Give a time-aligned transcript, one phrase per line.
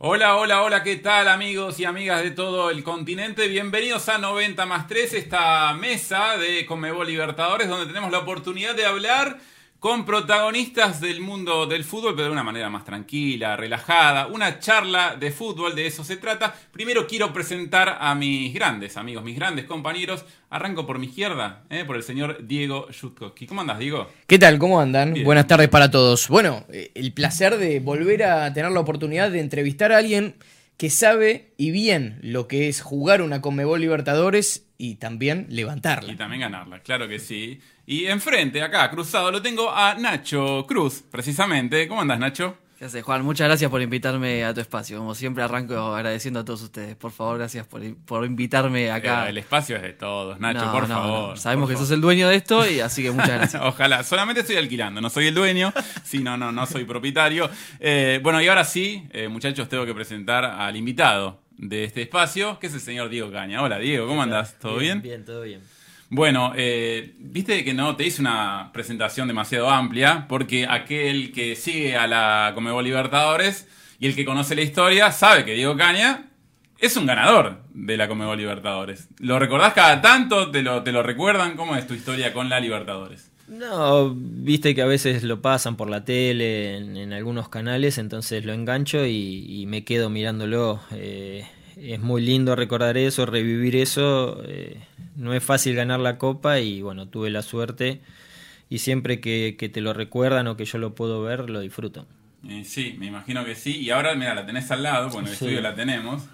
[0.00, 3.48] Hola, hola, hola, ¿qué tal amigos y amigas de todo el continente?
[3.48, 8.86] Bienvenidos a 90 más 3, esta mesa de Conmebol Libertadores donde tenemos la oportunidad de
[8.86, 9.40] hablar
[9.78, 15.14] con protagonistas del mundo del fútbol, pero de una manera más tranquila, relajada, una charla
[15.14, 16.52] de fútbol, de eso se trata.
[16.72, 20.24] Primero quiero presentar a mis grandes amigos, mis grandes compañeros.
[20.50, 23.46] Arranco por mi izquierda, eh, por el señor Diego Yutkowski.
[23.46, 24.10] ¿Cómo andas, Diego?
[24.26, 24.58] ¿Qué tal?
[24.58, 25.14] ¿Cómo andan?
[25.22, 26.26] Buenas tardes para todos.
[26.28, 30.34] Bueno, eh, el placer de volver a tener la oportunidad de entrevistar a alguien
[30.76, 36.12] que sabe y bien lo que es jugar una Conmebol Libertadores y también levantarla.
[36.12, 37.60] Y también ganarla, claro que sí.
[37.90, 41.88] Y enfrente, acá, cruzado, lo tengo a Nacho Cruz, precisamente.
[41.88, 42.58] ¿Cómo andas, Nacho?
[42.78, 43.24] ¿Qué haces, Juan?
[43.24, 44.98] Muchas gracias por invitarme a tu espacio.
[44.98, 46.96] Como siempre, arranco agradeciendo a todos ustedes.
[46.96, 49.26] Por favor, gracias por, por invitarme acá.
[49.30, 51.38] el espacio es de todos, Nacho, por favor.
[51.38, 53.62] Sabemos que sos el dueño de esto y así que muchas gracias.
[53.64, 54.04] Ojalá.
[54.04, 55.72] Solamente estoy alquilando, no soy el dueño.
[56.04, 57.48] sí, no, no, no soy propietario.
[57.80, 62.58] Eh, bueno, y ahora sí, eh, muchachos, tengo que presentar al invitado de este espacio,
[62.58, 63.62] que es el señor Diego Caña.
[63.62, 64.58] Hola, Diego, ¿cómo andás?
[64.58, 65.00] ¿Todo bien?
[65.00, 65.62] Bien, todo bien.
[66.10, 71.96] Bueno, eh, viste que no te hice una presentación demasiado amplia, porque aquel que sigue
[71.96, 76.30] a la Comebol Libertadores y el que conoce la historia sabe que Diego Caña
[76.78, 79.08] es un ganador de la Comebol Libertadores.
[79.18, 80.50] ¿Lo recordás cada tanto?
[80.50, 81.56] ¿Te lo, te lo recuerdan?
[81.56, 83.30] ¿Cómo es tu historia con la Libertadores?
[83.48, 88.52] No, viste que a veces lo pasan por la tele, en, algunos canales, entonces lo
[88.52, 90.80] engancho y, me quedo mirándolo.
[90.92, 91.46] Eh,
[91.80, 94.42] es muy lindo recordar eso, revivir eso.
[94.44, 94.80] Eh,
[95.16, 98.00] no es fácil ganar la copa y bueno, tuve la suerte
[98.68, 102.06] y siempre que, te lo recuerdan o que yo lo puedo ver, lo disfruto.
[102.64, 103.78] sí, me imagino que sí.
[103.78, 106.24] Y ahora, mira, la tenés al lado, bueno, el estudio la tenemos.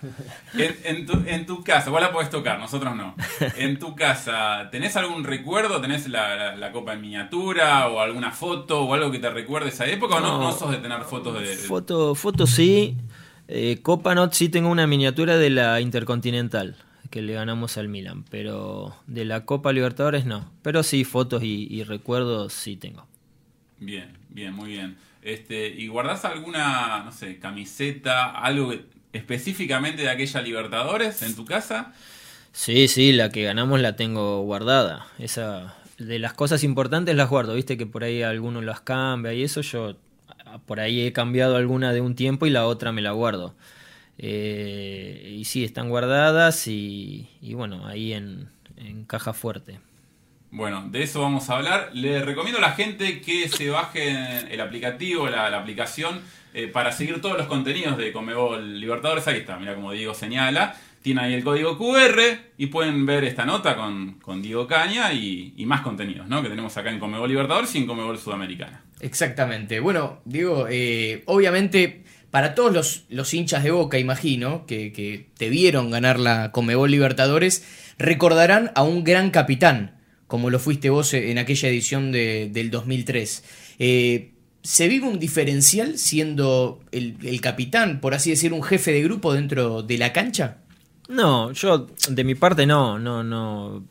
[0.84, 3.14] En, tu, en, tu, casa, vos la podés tocar, nosotros no.
[3.56, 5.80] En tu casa, ¿tenés algún recuerdo?
[5.80, 10.16] ¿Tenés la, copa en miniatura o alguna foto o algo que te recuerde esa época?
[10.16, 11.56] ¿O no, no sos de tener fotos de...?
[11.56, 12.96] Foto, foto sí.
[13.48, 16.76] Eh, copa no, sí tengo una miniatura de la Intercontinental
[17.10, 20.50] que le ganamos al Milan, pero de la Copa Libertadores no.
[20.62, 23.06] Pero sí, fotos y, recuerdos sí tengo.
[23.78, 24.96] Bien, bien, muy bien.
[25.22, 28.74] Este, ¿Y guardás alguna, no sé, camiseta, algo
[29.12, 31.92] específicamente de aquella Libertadores en tu casa?
[32.52, 35.06] Sí, sí, la que ganamos la tengo guardada.
[35.20, 39.44] Esa, de las cosas importantes las guardo, viste que por ahí alguno las cambia y
[39.44, 39.96] eso yo
[40.66, 43.54] por ahí he cambiado alguna de un tiempo y la otra me la guardo.
[44.18, 48.48] Eh, y sí, están guardadas y, bueno, ahí en,
[49.06, 49.80] caja fuerte.
[50.50, 51.90] Bueno, de eso vamos a hablar.
[51.94, 56.20] Le recomiendo a la gente que se baje el aplicativo, la, aplicación,
[56.52, 59.26] eh, para seguir todos los contenidos de Comebol Libertadores.
[59.26, 60.76] Ahí está, mira como Diego señala.
[61.02, 62.18] Tiene ahí el código QR
[62.56, 66.42] y pueden ver esta nota con, con Diego Caña y, más contenidos ¿no?
[66.42, 68.82] que tenemos acá en Comebol Libertadores y en Comebol Sudamericana.
[69.04, 69.80] Exactamente.
[69.80, 76.18] Bueno, Diego, eh, obviamente para todos los, hinchas de Boca, imagino, que, te vieron ganar
[76.18, 77.64] la Comebol Libertadores,
[77.98, 83.44] recordarán a un gran capitán, como lo fuiste vos en aquella edición del 2003.
[83.78, 84.32] Eh,
[84.62, 89.82] ¿Se vive un diferencial siendo el, capitán, por así decir, un jefe de grupo dentro
[89.82, 90.62] de la cancha?
[91.10, 93.84] No, yo de mi parte no, no, no.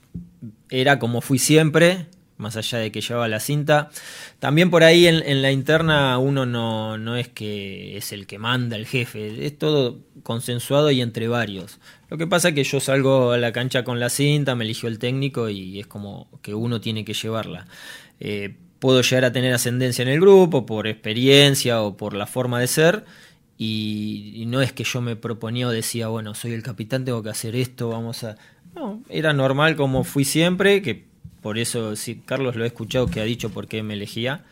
[0.72, 2.07] Era como fui siempre,
[2.44, 3.90] más allá de que llevaba la cinta.
[4.38, 8.76] También por ahí en, la interna uno no, no, es que es el que manda,
[8.76, 11.80] el jefe, es todo consensuado y entre varios.
[12.09, 14.88] Lo que pasa es que yo salgo a la cancha con la cinta, me eligió
[14.88, 17.66] el técnico y es como que uno tiene que llevarla.
[18.20, 22.60] Eh, puedo llegar a tener ascendencia en el grupo por experiencia o por la forma
[22.60, 23.06] de ser.
[23.58, 27.30] Y, no es que yo me proponía o decía, bueno, soy el capitán, tengo que
[27.30, 28.36] hacer esto, vamos a...
[28.75, 31.06] No, era normal como fui siempre, que
[31.44, 34.44] por eso, sí, Carlos lo he escuchado que ha dicho por qué me elegía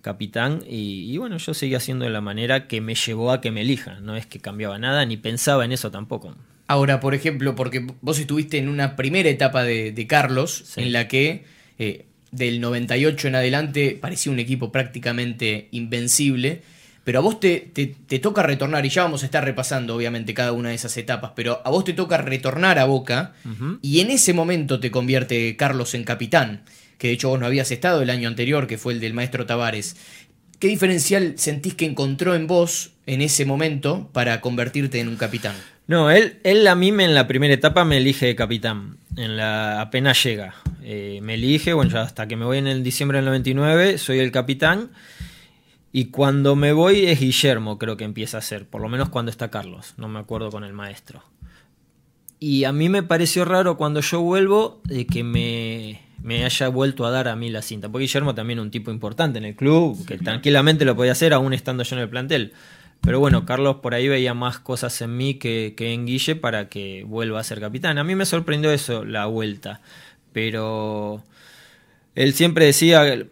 [0.00, 3.62] capitán y, bueno, yo seguía haciendo de la manera que me llevó a que me
[3.62, 6.34] elija, no es que cambiaba nada ni pensaba en eso tampoco.
[6.68, 11.44] Ahora, por ejemplo, porque vos estuviste en una primera etapa de, Carlos en la que
[11.78, 16.62] eh, del 98 en adelante parecía un equipo prácticamente invencible
[17.08, 20.52] pero a vos te, te, toca retornar, y ya vamos a estar repasando obviamente cada
[20.52, 23.32] una de esas etapas, pero a vos te toca retornar a Boca,
[23.80, 26.64] y en ese momento te convierte Carlos en capitán,
[26.98, 29.46] que de hecho vos no habías estado el año anterior, que fue el del maestro
[29.46, 29.96] Tavares.
[30.58, 35.56] ¿Qué diferencial sentís que encontró en vos en ese momento para convertirte en un capitán?
[35.86, 40.22] No, él, él a mí en la primera etapa me elige capitán, en la apenas
[40.22, 40.56] llega.
[40.82, 44.18] Eh, me elige, bueno, ya hasta que me voy en el diciembre del 99, soy
[44.18, 44.90] el capitán.
[45.98, 49.32] Y cuando me voy es Guillermo, creo que empieza a ser, por lo menos cuando
[49.32, 51.24] está Carlos, no me acuerdo con el maestro.
[52.38, 57.04] Y a mí me pareció raro cuando yo vuelvo de que me, me haya vuelto
[57.04, 59.56] a dar a mí la cinta, porque Guillermo también es un tipo importante en el
[59.56, 62.52] club, que tranquilamente lo podía hacer aún estando yo en el plantel.
[63.00, 66.68] Pero bueno, Carlos por ahí veía más cosas en mí que, que en Guille para
[66.68, 67.98] que vuelva a ser capitán.
[67.98, 69.80] A mí me sorprendió eso, la vuelta.
[70.32, 71.24] Pero
[72.18, 73.26] él siempre decía,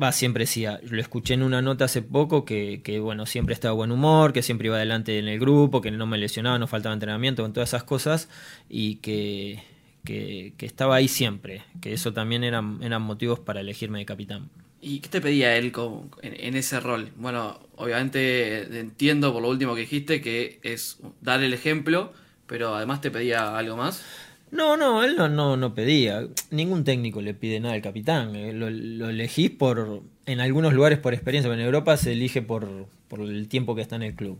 [0.00, 3.74] va, siempre decía, lo escuché en una nota hace poco que, que, bueno, siempre estaba
[3.74, 6.92] buen humor, que siempre iba adelante en el grupo, que no me lesionaba, no faltaba
[6.92, 8.28] entrenamiento, con todas esas cosas,
[8.68, 9.62] y que,
[10.04, 14.50] que, estaba ahí siempre, que eso también eran, eran motivos para elegirme de capitán.
[14.80, 17.10] ¿Y qué te pedía él con, en, en, ese rol?
[17.16, 22.12] Bueno, obviamente entiendo por lo último que dijiste que es dar el ejemplo,
[22.46, 24.04] pero además te pedía algo más.
[24.50, 26.26] No, no, él no, no, no pedía.
[26.50, 28.34] Ningún técnico le pide nada al capitán.
[28.36, 32.86] Eh, lo, elegís por, en algunos lugares por experiencia, pero en Europa se elige por,
[33.08, 34.38] por el tiempo que está en el club.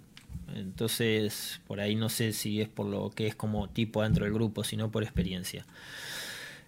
[0.55, 4.33] Entonces, por ahí no sé si es por lo que es como tipo dentro del
[4.33, 5.67] grupo, sino por experiencia.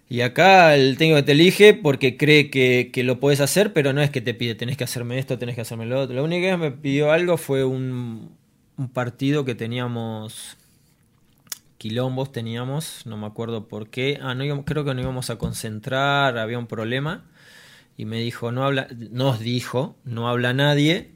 [0.09, 4.01] Y acá el técnico te elige porque cree que, que, lo puedes hacer, pero no
[4.01, 6.15] es que te pide, tenés que hacerme esto, tenés que hacerme lo otro.
[6.15, 8.31] Lo único que me pidió algo fue un,
[8.77, 10.57] un partido que teníamos
[11.79, 14.19] quilombos teníamos, no me acuerdo por qué.
[14.21, 17.25] Ah, no íbamos, creo que no íbamos a concentrar, había un problema.
[17.97, 21.11] Y me dijo, no habla, nos dijo, no habla nadie,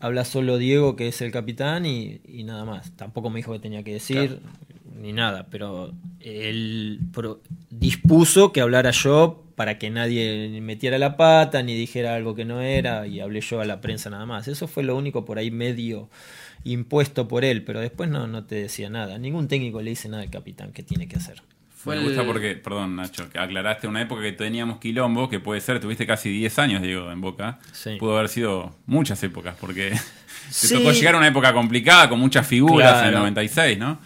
[0.00, 2.92] habla solo Diego, que es el capitán, y, y nada más.
[2.96, 4.52] Tampoco me dijo que tenía que decir, claro.
[5.00, 7.00] ni nada, pero él
[7.70, 12.60] dispuso que hablara yo para que nadie metiera la pata, ni dijera algo que no
[12.60, 14.48] era, y hablé yo a la prensa nada más.
[14.48, 16.08] Eso fue lo único por ahí medio
[16.64, 19.18] impuesto por él, pero después no, no te decía nada.
[19.18, 21.42] Ningún técnico le dice nada al capitán que tiene que hacer.
[21.82, 25.60] Fue Me gusta porque, perdón Nacho, que aclaraste una época que teníamos quilombo, que puede
[25.60, 27.58] ser, tuviste casi 10 años, digo, en Boca.
[27.72, 27.96] Sí.
[27.98, 29.98] Pudo haber sido muchas épocas, porque te
[30.52, 30.74] sí.
[30.74, 33.08] tocó llegar a una época complicada con muchas figuras claro.
[33.08, 33.98] en el 96, ¿no?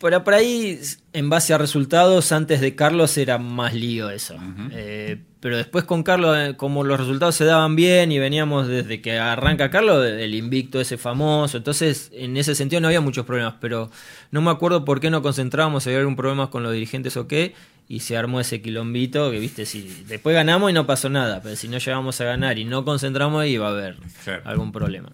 [0.00, 0.80] Pero por ahí,
[1.12, 4.34] en base a resultados, antes de Carlos era más lío eso.
[4.34, 4.70] Uh -huh.
[4.72, 9.00] eh, pero después con Carlos, eh, como los resultados se daban bien y veníamos desde
[9.00, 13.54] que arranca Carlos, el invicto ese famoso, entonces en ese sentido no había muchos problemas,
[13.60, 13.90] pero
[14.30, 17.26] no me acuerdo por qué no concentrábamos, si había algún problema con los dirigentes o
[17.26, 17.56] qué,
[17.88, 21.56] y se armó ese quilombito que, viste, si después ganamos y no pasó nada, pero
[21.56, 23.96] si no llegamos a ganar y no concentramos, iba a haber
[24.44, 25.10] algún problema.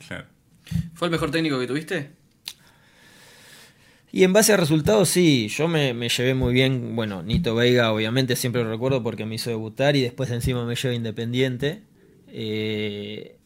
[0.93, 2.18] ¿Fue el mejor técnico que tuviste?
[4.11, 6.97] Y en base a resultados, sí, yo me, llevé muy bien.
[6.97, 10.77] Bueno, Nito Veiga, obviamente, siempre lo recuerdo porque me hizo debutar y después encima me
[10.77, 11.83] llevé Independiente.
[12.29, 13.37] Eh,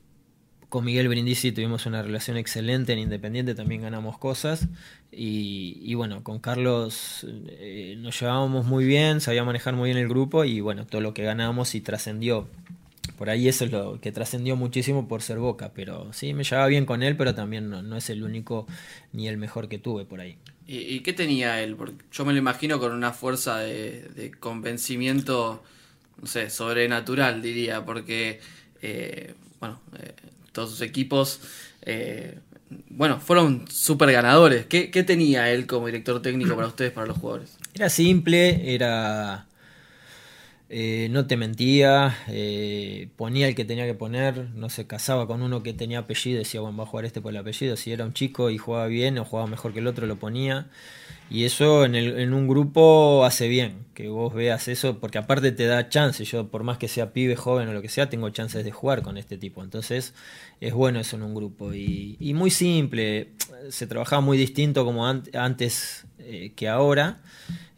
[0.69, 4.69] con Miguel Brindisi tuvimos una relación excelente en Independiente, también ganamos cosas.
[5.11, 10.09] Y, y bueno, con Carlos eh, nos llevábamos muy bien, sabía manejar muy bien el
[10.09, 12.47] grupo y bueno, todo lo que ganamos y trascendió
[13.19, 16.67] por ahí eso es lo que trascendió muchísimo por ser Boca, pero sí, me llevaba
[16.67, 18.67] bien con él, pero también no es el único
[19.13, 20.39] ni el mejor que tuve por ahí.
[20.73, 21.77] ¿Y, ¿Y, qué tenía él?
[21.77, 25.63] Porque yo me lo imagino con una fuerza de, convencimiento,
[26.19, 28.41] no sé, sobrenatural, diría, porque,
[28.81, 30.15] eh, bueno, eh,
[30.51, 31.41] todos sus equipos,
[31.83, 32.39] eh,
[32.89, 34.65] bueno, fueron súper ganadores.
[34.65, 37.59] ¿Qué, ¿Qué tenía él como director técnico para ustedes, para los jugadores?
[37.75, 39.45] Era simple, era
[40.75, 45.43] eh, no te mentía, eh, ponía el que tenía que poner, no se casaba con
[45.43, 48.07] uno que tenía apellido, decía, bueno, va a jugar este por el apellido, si era
[48.07, 50.71] un chico y jugaba bien o jugaba mejor que el otro, lo ponía.
[51.29, 55.53] Y eso en, el, en un grupo hace bien, que vos veas eso, porque aparte
[55.53, 58.31] te da chance, yo por más que sea pibe, joven o lo que sea, tengo
[58.31, 60.15] chances de jugar con este tipo, entonces
[60.63, 61.75] es bueno eso en un grupo.
[61.75, 63.33] Y, muy simple,
[63.69, 67.21] se trabajaba muy distinto como an antes eh, que ahora.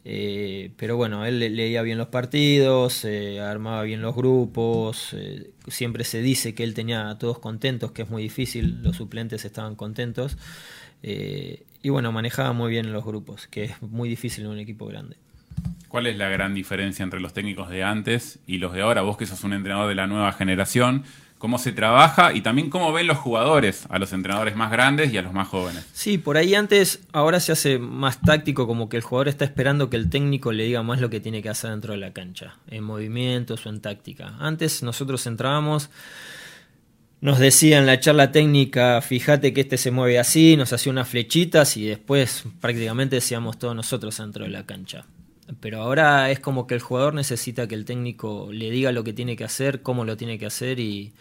[0.06, 6.04] Eh, pero bueno, él leía bien los partidos, eh, armaba bien los grupos, eh, siempre
[6.04, 9.76] se dice que él tenía a todos contentos, que es muy difícil, los suplentes estaban
[9.76, 10.36] contentos.
[11.02, 14.86] Eh, y bueno, manejaba muy bien los grupos, que es muy difícil en un equipo
[14.86, 15.16] grande.
[15.88, 19.02] ¿Cuál es la gran diferencia entre los técnicos de antes y los de ahora?
[19.02, 21.04] Vos que sos un entrenador de la nueva generación,
[21.44, 25.18] cómo se trabaja y también cómo ven los jugadores a los entrenadores más grandes y
[25.18, 25.84] a los más jóvenes.
[25.92, 29.90] Sí, por ahí antes, ahora se hace más táctico, como que el jugador está esperando
[29.90, 32.56] que el técnico le diga más lo que tiene que hacer dentro de la cancha,
[32.70, 34.36] en movimientos o en táctica.
[34.38, 35.90] Antes nosotros entrábamos,
[37.20, 41.10] nos decía en la charla técnica, fíjate que este se mueve así, nos hacía unas
[41.10, 45.04] flechitas y después prácticamente decíamos todos nosotros dentro de la cancha.
[45.60, 49.12] Pero ahora es como que el jugador necesita que el técnico le diga lo que
[49.12, 51.12] tiene que hacer, cómo lo tiene que hacer y,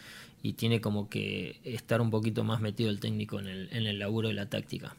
[0.43, 3.97] y tiene como que estar un poquito más metido el técnico en el, en el
[3.97, 4.93] laburo de la táctica.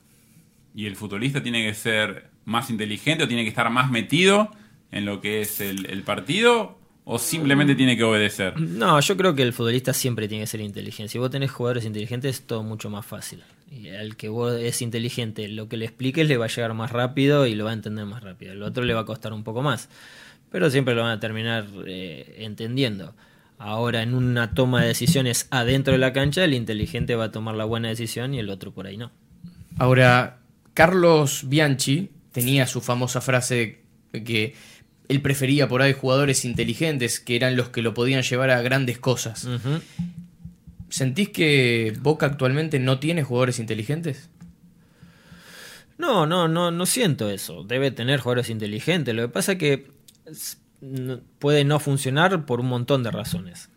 [0.74, 4.50] ¿Y el futbolista tiene que ser más inteligente o tiene que estar más metido
[4.90, 6.78] en lo que es el, el partido?
[7.04, 8.58] ¿O simplemente tiene que obedecer?
[8.58, 11.12] No, yo creo que el futbolista siempre tiene que ser inteligente.
[11.12, 13.42] Si vos tenés jugadores inteligentes, es todo mucho más fácil.
[13.70, 16.90] Y al que vos es inteligente, lo que le expliques le va a llegar más
[16.90, 18.52] rápido y lo va a entender más rápido.
[18.52, 19.90] El otro le va a costar un poco más.
[20.50, 23.14] Pero siempre lo van a terminar eh, entendiendo.
[23.58, 27.54] Ahora en una toma de decisiones adentro de la cancha, el inteligente va a tomar
[27.54, 29.12] la buena decisión y el otro por ahí no.
[29.78, 30.40] Ahora,
[30.75, 33.82] Carlos Bianchi tenía su famosa frase
[34.12, 34.54] que
[35.08, 38.99] él prefería por ahí jugadores inteligentes que eran los que lo podían llevar a grandes
[38.99, 39.49] cosas.
[40.88, 44.30] ¿Sentís que Boca actualmente no tiene jugadores inteligentes?
[45.99, 47.62] No, no, no, no siento eso.
[47.64, 49.14] Debe tener jugadores inteligentes.
[49.14, 49.90] Lo que pasa es que
[51.38, 53.71] puede no funcionar por un montón de razones.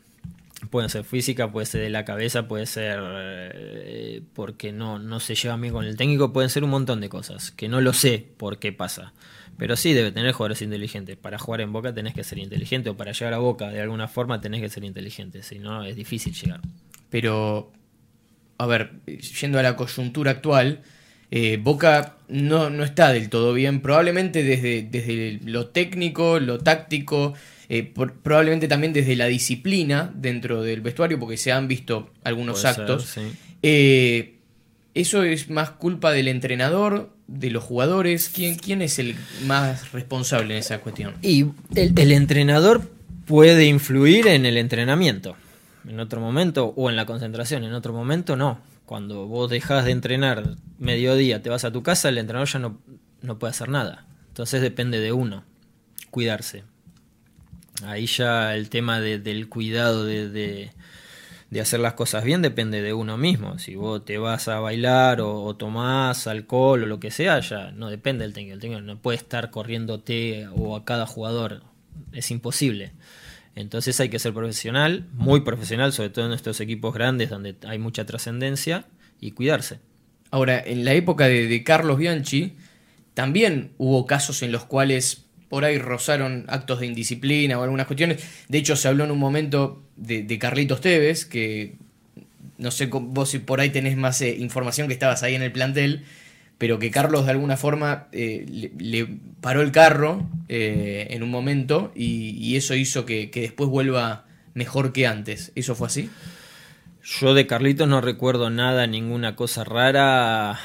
[0.71, 5.35] Puede ser física, puede ser de la cabeza, puede ser eh, porque no, no se
[5.35, 8.27] lleva bien con el técnico, pueden ser un montón de cosas, que no lo sé
[8.37, 9.13] por qué pasa.
[9.57, 11.17] Pero sí debe tener jugadores inteligentes.
[11.17, 14.07] Para jugar en Boca tenés que ser inteligente, o para llegar a Boca de alguna
[14.07, 16.61] forma tenés que ser inteligente, si no es difícil llegar.
[17.09, 17.71] Pero,
[18.57, 19.01] a ver,
[19.39, 20.81] yendo a la coyuntura actual,
[21.31, 27.33] eh, Boca no, no está del todo bien, probablemente desde, desde lo técnico, lo táctico,
[27.69, 32.61] eh, por- probablemente también desde la disciplina dentro del vestuario, porque se han visto algunos
[32.61, 33.05] Puede ser, actos.
[33.05, 33.21] sí.
[33.63, 34.33] Eh,
[34.93, 38.29] ¿Eso es más culpa del entrenador, de los jugadores?
[38.33, 39.15] ¿Quién, quién es el
[39.45, 41.13] más responsable en esa cuestión?
[41.21, 42.89] Y el, el entrenador
[43.25, 45.35] puede influir en el entrenamiento.
[45.87, 48.59] En otro momento, o en la concentración, en otro momento no.
[48.87, 52.81] Cuando vos dejás de entrenar mediodía, te vas a tu casa, el entrenador ya no,
[53.21, 54.07] no puede hacer nada.
[54.29, 55.43] Entonces depende de uno,
[56.09, 56.63] cuidarse.
[57.85, 60.71] Ahí ya el tema de- del cuidado de, de-
[61.49, 63.59] de hacer las cosas bien depende de uno mismo.
[63.59, 67.71] Si vos te vas a bailar o, o tomás alcohol o lo que sea, ya
[67.71, 68.55] no depende del técnico.
[68.55, 71.61] El técnico no puede estar corriéndote o a cada jugador.
[72.13, 72.93] Es imposible.
[73.57, 77.79] Entonces hay que ser profesional, muy profesional, sobre todo en estos equipos grandes donde hay
[77.79, 78.85] mucha trascendencia,
[79.19, 79.79] y cuidarse.
[80.29, 82.53] Ahora, en la época de, Carlos Bianchi,
[83.15, 88.23] también hubo casos en los cuales por ahí rozaron actos de indisciplina o algunas cuestiones.
[88.47, 91.77] De hecho, se habló en un momento de, Carlitos Tevez, que
[92.59, 95.51] no sé vos si por ahí tenés más eh, información que estabas ahí en el
[95.51, 96.03] plantel,
[96.57, 99.07] pero que Carlos de alguna forma eh, le,
[99.41, 105.05] paró el carro eh, en un momento y, eso hizo que, después vuelva mejor que
[105.05, 105.51] antes.
[105.55, 106.09] ¿Eso fue así?
[107.03, 110.59] Yo de Carlitos no recuerdo nada, ninguna cosa rara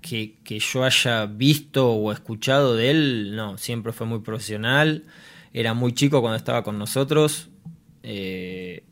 [0.00, 3.36] que, que yo haya visto o escuchado de él.
[3.36, 5.04] No, siempre fue muy profesional.
[5.52, 7.50] Era muy chico cuando estaba con nosotros.
[8.04, 8.84] Eh,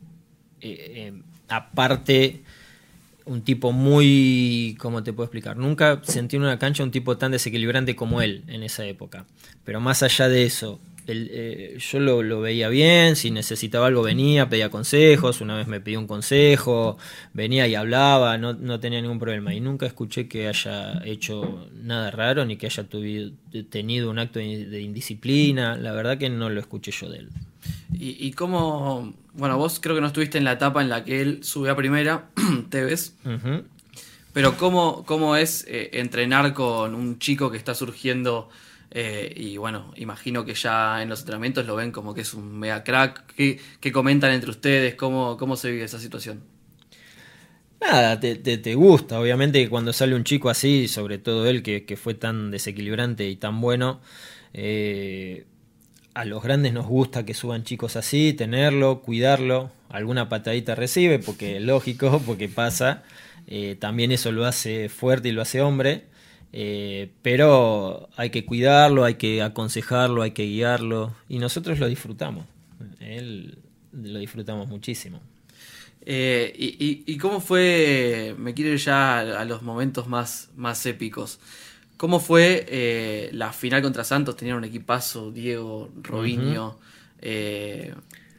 [1.47, 2.43] aparte,
[3.25, 4.75] un tipo muy...
[4.79, 5.57] ¿Cómo te puedo explicar?
[5.57, 9.25] Nunca sentí en una cancha un tipo tan desequilibrante como él en esa época.
[9.63, 14.49] Pero más allá de eso, él, eh, yo lo, veía bien, si necesitaba algo venía,
[14.49, 16.97] pedía consejos, una vez me pidió un consejo,
[17.33, 19.53] venía y hablaba, no, tenía ningún problema.
[19.53, 22.85] Y nunca escuché que haya hecho nada raro ni que haya
[23.69, 25.77] tenido un acto de indisciplina.
[25.77, 27.29] La verdad que no lo escuché yo de él.
[27.93, 31.21] ¿Y, y cómo, bueno, vos creo que no estuviste en la etapa en la que
[31.21, 32.29] él subió a primera,
[32.69, 33.63] Tevez, Ujú.
[34.33, 38.49] pero cómo, cómo es eh, entrenar con un chico que está surgiendo
[38.91, 42.59] eh, y bueno, imagino que ya en los entrenamientos lo ven como que es un
[42.59, 44.95] mega crack, ¿qué, qué comentan entre ustedes?
[44.95, 46.41] ¿Cómo, ¿Cómo se vive esa situación?
[47.79, 49.19] Nada, te, te, te gusta.
[49.19, 53.27] Obviamente que cuando sale un chico así, sobre todo él que, que fue tan desequilibrante
[53.27, 54.01] y tan bueno,
[54.53, 55.45] eh,
[56.13, 59.71] a los grandes nos gusta que suban chicos así, tenerlo, cuidarlo.
[59.89, 63.03] Alguna patadita recibe, porque lógico, porque pasa.
[63.47, 66.05] Eh, también eso lo hace fuerte y lo hace hombre.
[66.53, 71.15] Eh, pero hay que cuidarlo, hay que aconsejarlo, hay que guiarlo.
[71.29, 72.45] Y nosotros lo disfrutamos.
[72.99, 73.57] Él
[73.93, 75.21] lo disfrutamos muchísimo.
[76.03, 81.39] Eh, y cómo fue, me quiero ir ya a, a los momentos más, más épicos.
[82.01, 84.35] ¿Cómo fue eh, la final contra Santos?
[84.35, 86.79] Tenían un equipazo, Diego, Robinho,
[87.21, 87.93] eh,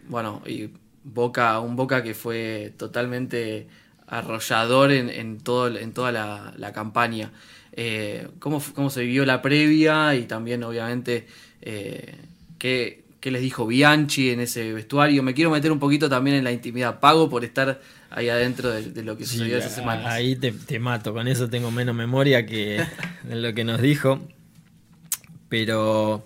[0.09, 0.69] bueno, y
[1.05, 3.69] Boca, un Boca que fue totalmente
[4.09, 7.31] arrollador en, en, todo, en toda la, la campaña.
[7.71, 10.17] Eh, ¿cómo, ¿Cómo se vivió la previa?
[10.17, 11.29] Y también, obviamente,
[11.61, 12.17] eh,
[12.59, 15.23] ¿qué, qué les dijo Bianchi en ese vestuario?
[15.23, 16.99] Me quiero meter un poquito también en la intimidad.
[16.99, 17.81] Pago por estar
[18.15, 20.07] ahí adentro de, de lo que sucedió esas a- semanas.
[20.13, 22.85] Ahí te, te mato, con eso tengo menos memoria que
[23.25, 24.21] de lo que nos dijo.
[25.49, 26.25] Pero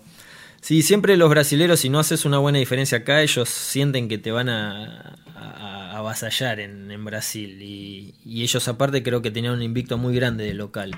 [0.61, 4.31] sí, siempre los brasileros, si no haces una buena diferencia acá, ellos sienten que te
[4.31, 7.61] van a, a- a avasallar en, en Brasil.
[7.61, 10.91] Y, y ellos aparte creo que tenían un invicto muy grande de local.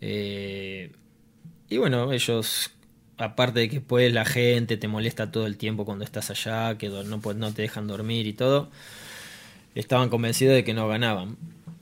[0.00, 0.92] Eh,
[1.68, 2.70] y bueno, ellos,
[3.18, 6.88] aparte de que pues la gente te molesta todo el tiempo cuando estás allá, que
[6.88, 8.70] no, no te dejan dormir y todo
[9.74, 11.36] estaban convencidos de que no ganaban,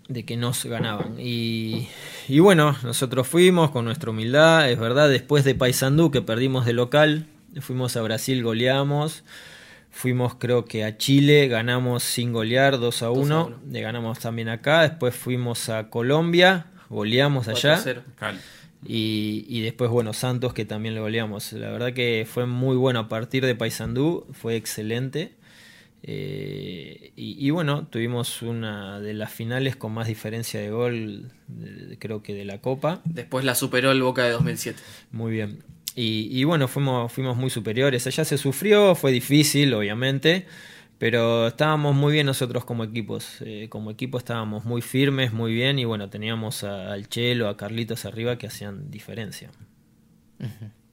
[0.09, 1.17] de que no se ganaban.
[1.19, 1.89] Y,
[2.29, 6.73] y bueno, nosotros fuimos con nuestra humildad, es verdad, después de Paysandú que perdimos de
[6.73, 7.27] local,
[7.61, 9.25] fuimos a Brasil, goleamos,
[9.91, 13.57] Fuimos creo que a Chile, ganamos sin golear 2 a 2 a 1, 1.
[13.73, 18.03] le ganamos también acá, después fuimos a Colombia, goleamos allá 4-0.
[18.15, 18.39] Cali.
[18.87, 21.53] y, y después bueno Santos que también le goleamos.
[21.53, 25.35] La verdad que fue muy bueno a partir de Paysandú, fue excelente.
[26.03, 31.99] Eh, y, y bueno, tuvimos una de las finales con más diferencia de gol, de-
[31.99, 33.01] creo que de la Copa.
[33.05, 34.81] Después la superó el Boca de 2007.
[35.13, 35.59] Muy bien.
[35.95, 38.07] Y, y bueno, fuimos, fuimos muy superiores.
[38.07, 40.47] Allá se sufrió, fue difícil, obviamente,
[40.99, 43.39] pero estábamos muy bien nosotros como equipos.
[43.41, 47.57] Eh, como equipo estábamos muy firmes, muy bien, y bueno, teníamos a- al Chelo, a
[47.57, 49.51] Carlitos arriba que hacían diferencia.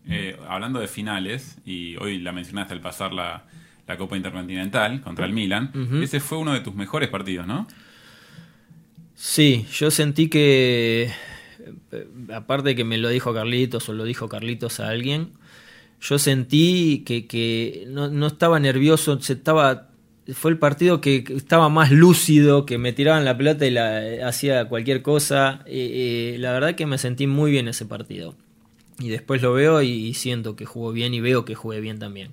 [0.08, 3.46] Eh, hablando de finales, y hoy la mencionaste al pasar la,
[3.88, 7.68] la Copa Intercontinental contra el Milan, ese fue uno de tus mejores partidos, ¿no?
[9.16, 11.12] Sí, yo sentí que,
[11.92, 15.32] eh, aparte de que me lo dijo Carlitos o lo dijo Carlitos a alguien,
[16.02, 19.90] yo sentí que, que no, no estaba nervioso, se estaba,
[20.34, 24.28] fue el partido que, que estaba más lúcido, que me tiraban la pelota y la,
[24.28, 25.62] hacía cualquier cosa.
[25.66, 28.36] Eh, eh, la verdad que me sentí muy bien ese partido.
[29.00, 32.00] Y después lo veo y, y siento que jugó bien y veo que jugué bien
[32.00, 32.32] también.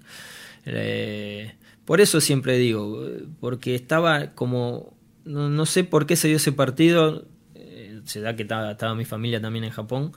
[0.66, 1.54] Eh,
[1.84, 3.04] por eso siempre digo,
[3.40, 8.36] porque estaba como, no, no sé por qué se dio ese partido, eh, se da
[8.36, 10.12] que estaba, estaba mi familia también en Japón,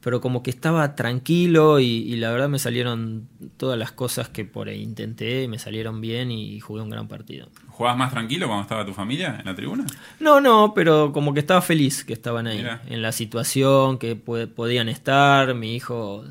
[0.00, 4.44] pero como que estaba tranquilo y, y la verdad me salieron todas las cosas que
[4.44, 7.48] por ahí intenté, me salieron bien y, jugué un gran partido.
[7.68, 9.86] ¿Jugabas más tranquilo cuando estaba tu familia en la tribuna?
[10.20, 12.82] No, no, pero como que estaba feliz que estaban ahí, Mira.
[12.86, 16.24] en la situación, que podían estar, mi hijo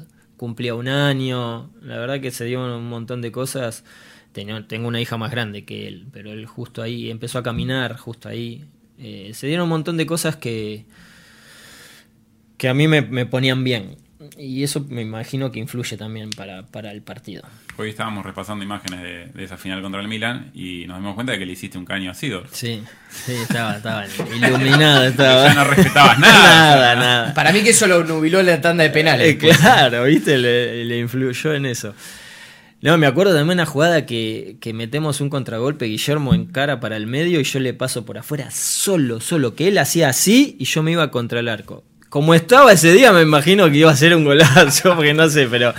[0.43, 3.85] cumplía un año, la verdad que se dio un montón de cosas.
[4.33, 8.27] Tengo una hija más grande que él, pero él justo ahí empezó a caminar, justo
[8.27, 8.65] ahí.
[8.97, 10.85] Eh, se dieron un montón de cosas que,
[12.57, 13.95] que a mí me, me ponían bien.
[14.37, 17.43] Y eso me imagino que influye también para, para el partido.
[17.77, 21.33] Hoy estábamos repasando imágenes de, de esa final contra el Milan y nos dimos cuenta
[21.33, 22.47] de que le hiciste un caño a Sidor.
[22.51, 25.05] Sí, sí, estaba, estaba iluminado.
[25.05, 25.47] Estaba.
[25.47, 26.75] Ya no respetabas nada.
[26.75, 27.33] nada, nada.
[27.33, 29.27] Para mí que eso lo nubiló la tanda de penales.
[29.27, 31.93] Eh, claro, viste, le, le influyó en eso.
[32.83, 36.97] No, me acuerdo también una jugada que, que metemos un contragolpe, Guillermo en cara para
[36.97, 40.65] el medio y yo le paso por afuera solo, solo, que él hacía así y
[40.65, 41.85] yo me iba contra el arco.
[42.13, 45.47] Como estaba ese día me imagino que iba a ser un golazo, porque no sé,
[45.47, 45.73] pero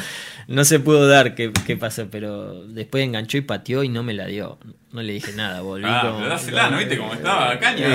[0.49, 4.15] no se pudo dar qué, qué pasó, pero después enganchó y pateó y no me
[4.15, 4.59] la dio.
[4.91, 7.53] No le dije nada, volví Ah, como- pero dásela, ¿no viste cómo estaba?
[7.53, 7.89] Se caño.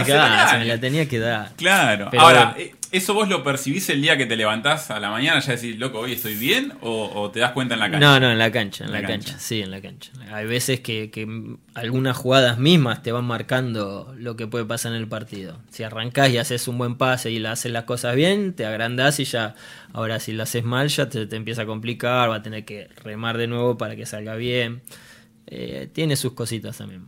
[0.60, 1.52] me la tenía que dar.
[1.58, 2.08] Claro.
[2.12, 5.40] Pero Ahora, eh, ¿eso vos lo percibís el día que te levantás a la mañana?
[5.40, 8.00] Ya decís, loco, hoy estoy bien, o, o te das cuenta en la cancha?
[8.08, 9.32] No, no, en la cancha, en la, la cancha.
[9.32, 9.44] cancha.
[9.44, 10.12] sí, en la cancha.
[10.32, 11.28] Hay veces que, que
[11.74, 15.60] algunas jugadas mismas te van marcando lo que puede pasar en el partido.
[15.72, 19.20] Si arrancás y haces un buen pase y la haces las cosas bien, te agrandás
[19.20, 19.56] y ya,
[19.94, 22.88] ahora si la haces mal ya te, te empieza a complicar, va a tener que
[23.04, 24.82] remar de nuevo para que salga bien.
[25.48, 27.06] Eh, tiene sus cositas también.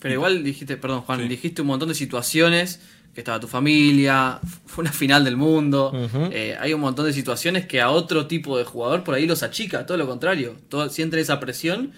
[0.00, 1.28] Pero igual dijiste, perdón Juan, Sí.
[1.28, 2.80] dijiste un montón de situaciones,
[3.14, 5.92] que estaba tu familia, fue una final del mundo,
[6.32, 9.42] eh, hay un montón de situaciones que a otro tipo de jugador por ahí los
[9.42, 11.92] achica, todo lo contrario, todo, sienten esa presión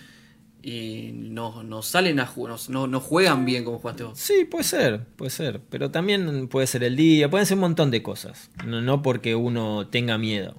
[0.62, 4.18] y no, no salen a jugar, no, no juegan bien como jugaste vos.
[4.18, 5.60] Sí, puede ser, puede ser.
[5.68, 8.50] Pero también puede ser el día, pueden ser un montón de cosas.
[8.64, 10.54] No, no porque uno tenga miedo.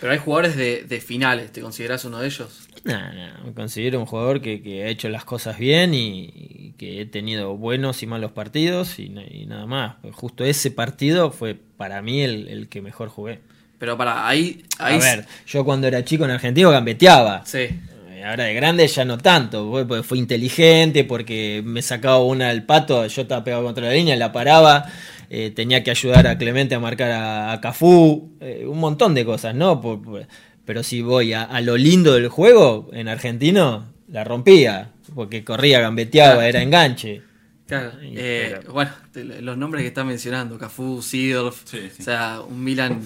[0.00, 2.68] Pero hay jugadores de, de finales, ¿te considerás uno de ellos?
[2.84, 6.74] Nah, nah, me considero un jugador que, que ha hecho las cosas bien y, y
[6.76, 9.94] que he tenido buenos y malos partidos y, na- y nada más.
[10.12, 13.38] Justo ese partido fue para mí el, el que mejor jugué.
[13.78, 17.44] Pero para ahí, ahí A ver, yo cuando era chico en Argentina gambeteaba.
[17.46, 17.58] sí.
[18.10, 22.48] Eh, Ahora de grande ya no tanto, fue- porque fue inteligente, porque me sacaba una
[22.50, 24.86] al pato, yo estaba pegado contra la línea, la paraba,
[25.30, 29.24] eh, tenía que ayudar a Clemente a marcar a, a Cafú, eh, un montón de
[29.24, 29.80] cosas, ¿no?
[29.80, 30.26] Por- por-
[30.64, 35.80] pero si voy a, a lo lindo del juego, en argentino, la rompía, porque corría,
[35.80, 36.48] gambeteaba, Claro.
[36.48, 37.22] era enganche.
[37.66, 42.02] Claro, eh, bueno, te- los nombres que estás mencionando, Cafú, Seedorf, Sí, sí.
[42.02, 43.00] o sea, un Milan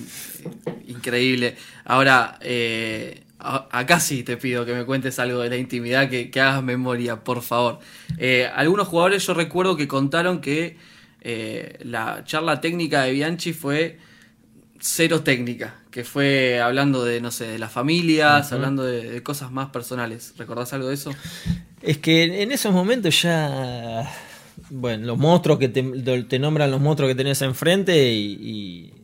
[0.44, 0.48] eh,
[0.88, 1.54] increíble.
[1.84, 6.30] Ahora, eh, a- acá sí te pido que me cuentes algo de la intimidad, que,
[6.30, 7.78] que hagas memoria, por favor.
[8.18, 10.76] Eh, algunos jugadores yo recuerdo que contaron que
[11.20, 13.98] eh, la charla técnica de Bianchi fue
[14.80, 19.50] cero técnica, que fue hablando de, no sé, de las familias, hablando de, de cosas
[19.50, 20.34] más personales.
[20.36, 21.10] ¿Recordás algo de eso?
[21.82, 24.10] Es que en esos momentos ya.
[24.70, 28.94] Bueno, los monstruos que te, te nombran los monstruos que tenés enfrente y, y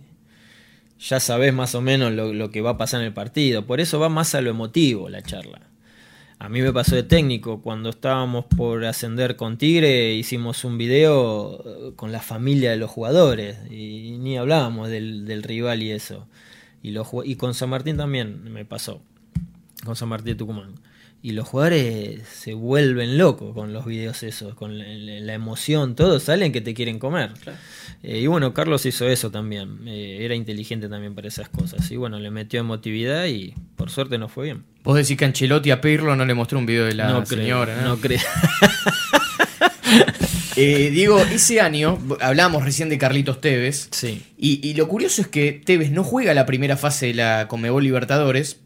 [0.98, 3.66] ya sabés más o menos lo, lo que va a pasar en el partido.
[3.66, 5.60] Por eso va más a lo emotivo la charla.
[6.42, 11.62] A mí me pasó de técnico, cuando estábamos por ascender con Tigre, hicimos un video
[11.64, 16.26] eh, con la familia de los jugadores y ni hablábamos del, rival y eso.
[16.82, 19.00] Y, los, y con San Martín también me pasó
[19.84, 20.74] con San Martín de Tucumán.
[21.24, 26.24] Y los jugadores se vuelven locos con los videos esos, con la, la emoción, todos
[26.24, 27.30] salen que te quieren comer.
[28.02, 31.88] Eh, y bueno, Carlos hizo eso también, eh, era inteligente también para esas cosas.
[31.92, 34.64] Y bueno, le metió emotividad y por suerte no fue bien.
[34.82, 37.76] Vos decís que Ancelotti a Pirlo no le mostró un video de la no señora,
[37.76, 38.20] creo, no creo.
[40.54, 43.88] Eh, Diego, ese año, hablábamos recién de Carlitos Tevez.
[43.90, 44.22] Sí.
[44.36, 47.82] Y, y lo curioso es que Tevez no juega la primera fase de la Conmebol
[47.82, 48.60] Libertadores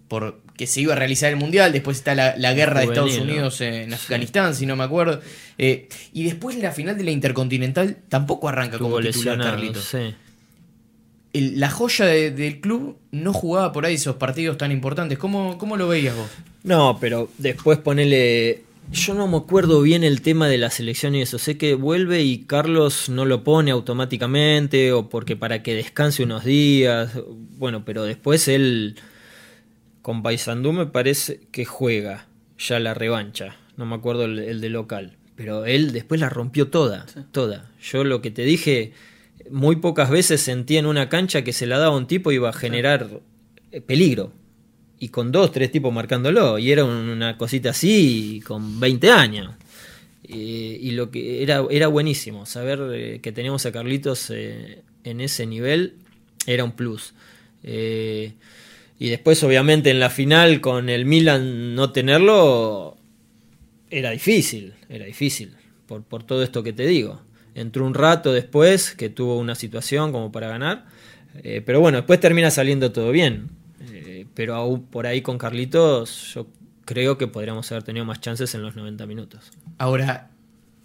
[0.57, 3.25] porque se iba a realizar el Mundial, después está la, la guerra de Estados ¿no?
[3.25, 5.21] Unidos en Afganistán, si no me acuerdo.
[5.59, 9.85] Eh, y después la final de la Intercontinental tampoco arranca Tuvo como titular Carlitos.
[9.85, 10.15] sí.
[11.35, 15.19] El- la joya de- del club no jugaba por ahí esos partidos tan importantes.
[15.19, 16.31] ¿Cómo, cómo lo veías vos?
[16.65, 18.63] No, pero después ponele.
[18.91, 21.39] Yo no me acuerdo bien el tema de la selección y eso.
[21.39, 26.45] Sé que vuelve y Carlos no lo pone automáticamente o porque para que descanse unos
[26.47, 27.11] días.
[27.59, 28.97] Bueno, pero después él
[30.07, 32.29] con Paysandú me parece que juega
[32.61, 33.57] ya la revancha.
[33.77, 35.17] No me acuerdo el, el de local.
[35.35, 37.73] Pero él después la rompió toda, toda.
[37.83, 38.93] Yo lo que te dije,
[39.51, 42.51] muy pocas veces sentí en una cancha que se la daba un tipo y iba
[42.51, 43.21] a generar
[43.73, 44.33] eh, peligro
[45.01, 49.57] y con dos, tres tipos marcándolo, y era una cosita así con 20 años.
[50.23, 55.21] Eh, y lo que era, era buenísimo, saber eh, que teníamos a Carlitos eh, en
[55.21, 55.95] ese nivel
[56.47, 57.13] era un plus.
[57.65, 58.35] Eh,
[58.99, 62.97] y después, obviamente, en la final con el Milan no tenerlo
[63.91, 65.55] era difícil, era difícil,
[65.87, 67.21] por, por todo esto que te digo.
[67.55, 70.87] Entró un rato después que tuvo una situación como para ganar,
[71.43, 73.49] eh, pero bueno, después termina saliendo todo bien.
[73.93, 76.47] Eh, pero aún por ahí con Carlitos, yo
[76.85, 79.53] creo que podríamos haber tenido más chances en los 90 minutos.
[79.79, 80.31] Ahora,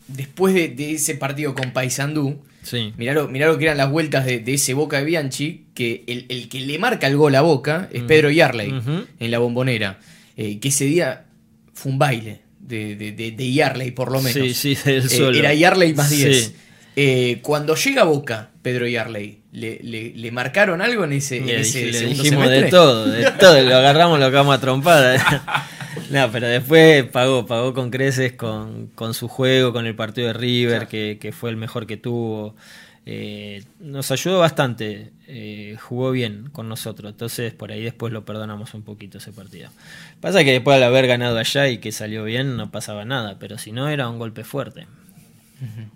[0.08, 2.93] después de, de ese partido con Paysandú, Sí.
[2.97, 6.04] mirá lo, mirá lo que eran las vueltas de, de ese Boca de Bianchi, que
[6.08, 8.08] el, el que le marca el gol a Boca es Mm.
[8.08, 8.74] Pedro Yarley
[9.19, 10.00] en la bombonera.
[10.38, 11.26] Eh, que ese día
[11.74, 14.34] fue un baile de, de, de- Yarley, por lo menos.
[14.34, 15.38] Sí, sí, él Eh, solo.
[15.38, 16.45] era Yarley más 10.
[16.45, 16.56] Sí.
[16.95, 21.47] Eh, cuando llega a Boca, Pedro Yarley, ¿le, le, le marcaron algo en ese, en
[21.47, 22.65] Le, ese le segundo dijimos semestre?
[22.65, 25.21] de todo, de todo, lo agarramos, lo acabamos a trompar.
[26.12, 30.34] no, pero después pagó, pagó con creces con, con su juego, con el partido de
[30.34, 32.56] River, que, que fue el mejor que tuvo.
[33.06, 38.75] Eh, nos ayudó bastante, eh, jugó bien con nosotros, entonces por ahí después lo perdonamos
[38.75, 39.69] un poquito ese partido.
[40.19, 43.58] Pasa que después al haber ganado allá y que salió bien no pasaba nada, pero
[43.58, 44.86] si no era un golpe fuerte.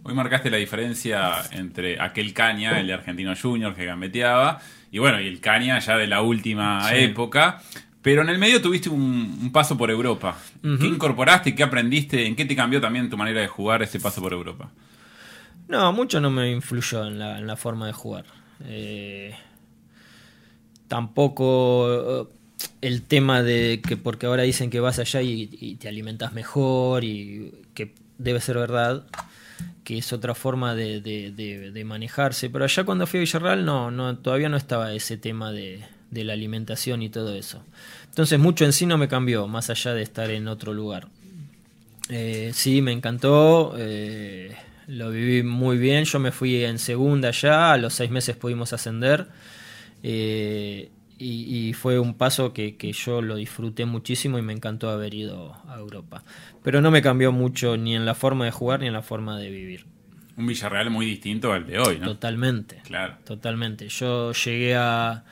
[0.03, 4.59] Hoy marcaste la diferencia entre aquel Caña, el de Argentino Junior que gambeteaba,
[4.91, 6.95] y bueno, y el Caña ya de la última Sí.
[6.97, 7.61] época.
[8.05, 10.37] Pero en el medio tuviste un, un paso por Europa.
[10.61, 11.55] ¿Qué incorporaste?
[11.55, 12.27] ¿Qué aprendiste?
[12.27, 14.69] ¿En qué te cambió también tu manera de jugar ese paso por Europa?
[15.67, 18.25] No, mucho no me influyó en la, en la forma de jugar.
[18.65, 19.33] Eh,
[20.87, 22.27] tampoco eh,
[22.81, 27.03] el tema de que porque ahora dicen que vas allá y, y te alimentas mejor
[27.03, 29.07] y que debe ser verdad,
[29.83, 32.49] que es otra forma de, de- de- de manejarse.
[32.49, 36.23] Pero allá cuando fui a Villarreal no, no, todavía no estaba ese tema de, de
[36.23, 37.63] la alimentación y todo eso.
[38.09, 41.07] Entonces mucho en sí no me cambió, más allá de estar en otro lugar.
[42.09, 43.73] Eh, sí, me encantó.
[43.77, 44.55] eh,
[44.87, 46.05] lo viví muy bien.
[46.05, 47.73] Yo me fui en segunda ya.
[47.73, 49.27] A los seis meses pudimos ascender.
[50.03, 54.89] eh, y, y fue un paso que, que yo lo disfruté muchísimo y me encantó
[54.89, 56.23] haber ido a Europa.
[56.61, 59.39] Pero no me cambió mucho ni en la forma de jugar ni en la forma
[59.39, 59.85] de vivir.
[60.35, 62.07] Un Villarreal muy distinto al de hoy, ¿no?
[62.07, 62.81] Totalmente.
[62.83, 63.15] Claro.
[63.23, 63.87] Totalmente.
[63.87, 65.23] Yo llegué a,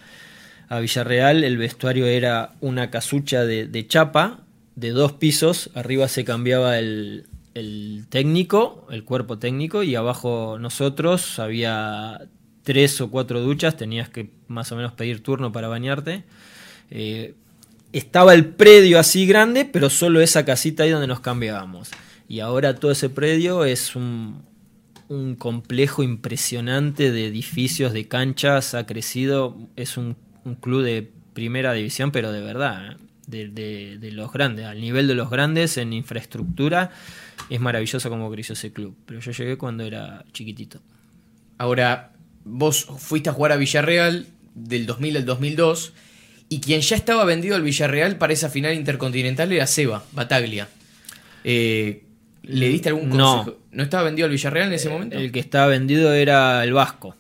[0.74, 4.40] a Villarreal, el vestuario era una casucha de, chapa,
[4.76, 11.38] de dos pisos, arriba se cambiaba el, el técnico, el cuerpo técnico, y abajo nosotros
[11.38, 12.22] había
[12.64, 16.24] tres o cuatro duchas, tenías que más o menos pedir turno para bañarte.
[16.90, 17.36] Eh,
[17.92, 21.92] estaba el predio así grande, pero solo esa casita ahí donde nos cambiábamos.
[22.28, 24.42] Y ahora todo ese predio es un,
[25.08, 31.74] un complejo impresionante de edificios, de canchas, ha crecido, es un, un club de primera
[31.74, 32.98] división, pero de verdad, ¿eh?
[33.28, 36.92] de, de- de los grandes, al nivel de los grandes en infraestructura,
[37.50, 38.96] es maravilloso como creció ese club.
[39.06, 40.80] Pero yo llegué cuando era chiquitito.
[41.58, 42.12] Ahora,
[42.44, 45.94] vos fuiste a jugar a Villarreal del 2000 al 2002
[46.50, 50.68] y quien ya estaba vendido al Villarreal para esa final intercontinental era Seba, Bataglia.
[51.44, 52.04] Eh,
[52.44, 53.38] ¿Le diste algún No.
[53.38, 53.60] consejo?
[53.72, 55.18] ¿No estaba vendido al Villarreal en ese momento?
[55.18, 57.16] El que estaba vendido era el Vasco.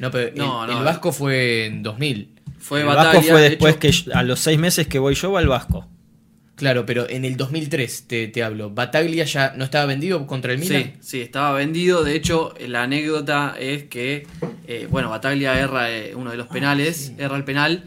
[0.00, 0.84] no, pero el- No, el, no.
[0.84, 2.28] Vasco fue en 2000.
[2.58, 3.12] Fue el batalla.
[3.12, 5.48] Vasco fue de después hecho, que a los seis meses que voy yo va el
[5.48, 5.86] Vasco.
[6.56, 8.70] Claro, pero en el 2003 te, te hablo.
[8.70, 10.82] ¿Bataglia ya no estaba vendido contra el Milan?
[10.82, 12.02] Sí, sí, estaba vendido.
[12.02, 14.26] De hecho, la anécdota es que,
[14.66, 17.84] eh, bueno, Bataglia erra eh, uno de los penales, erra el penal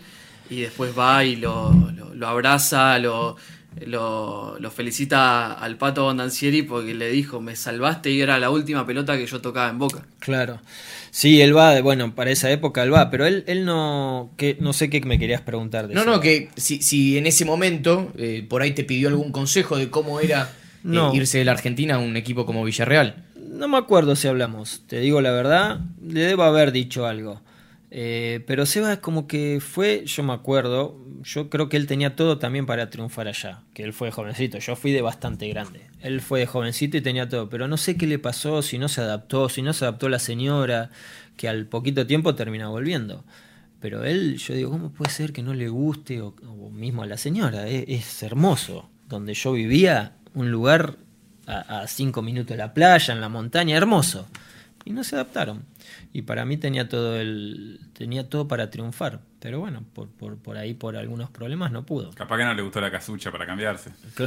[0.50, 3.36] y después va y lo, lo- lo abraza, lo,
[3.86, 8.86] lo, lo felicita al Pato Bondancieri porque le dijo, me salvaste y era la última
[8.86, 10.06] pelota que yo tocaba en Boca.
[10.20, 10.60] Claro.
[11.10, 14.74] Sí, él va, bueno, para esa época él va, pero él, él no, que, no
[14.74, 15.88] sé qué me querías preguntar.
[15.88, 16.10] De No, eso.
[16.10, 19.90] no, que si, si en ese momento eh, por ahí te pidió algún consejo de
[19.90, 21.14] cómo era eh, No.
[21.14, 23.26] irse de la Argentina a un equipo como Villarreal.
[23.36, 27.42] No me acuerdo si hablamos, te digo la verdad, le debo haber dicho algo.
[27.94, 32.16] Eh, pero Seba es como que fue, yo me acuerdo, yo creo que él tenía
[32.16, 35.88] todo también para triunfar allá, que él fue jovencito, yo fui de bastante grande.
[36.00, 38.88] Él fue de jovencito y tenía todo, pero no sé qué le pasó, si no
[38.88, 40.90] se adaptó, si no se adaptó la señora,
[41.36, 43.26] que al poquito tiempo termina volviendo.
[43.82, 46.22] Pero él, yo digo, ¿cómo puede ser que no le guste?
[46.22, 46.34] O,
[46.72, 48.90] mismo a la señora, es, es hermoso.
[49.10, 50.96] Donde yo vivía, un lugar
[51.46, 54.28] a, a cinco minutos de la playa, en la montaña, hermoso.
[54.86, 55.66] Y no se adaptaron.
[56.14, 59.20] Y para mí tenía todo el tenía todo para triunfar.
[59.40, 62.12] Pero bueno, por, por, por ahí, por algunos problemas, no pudo.
[62.12, 63.90] Capaz que no le gustó la casucha para cambiarse.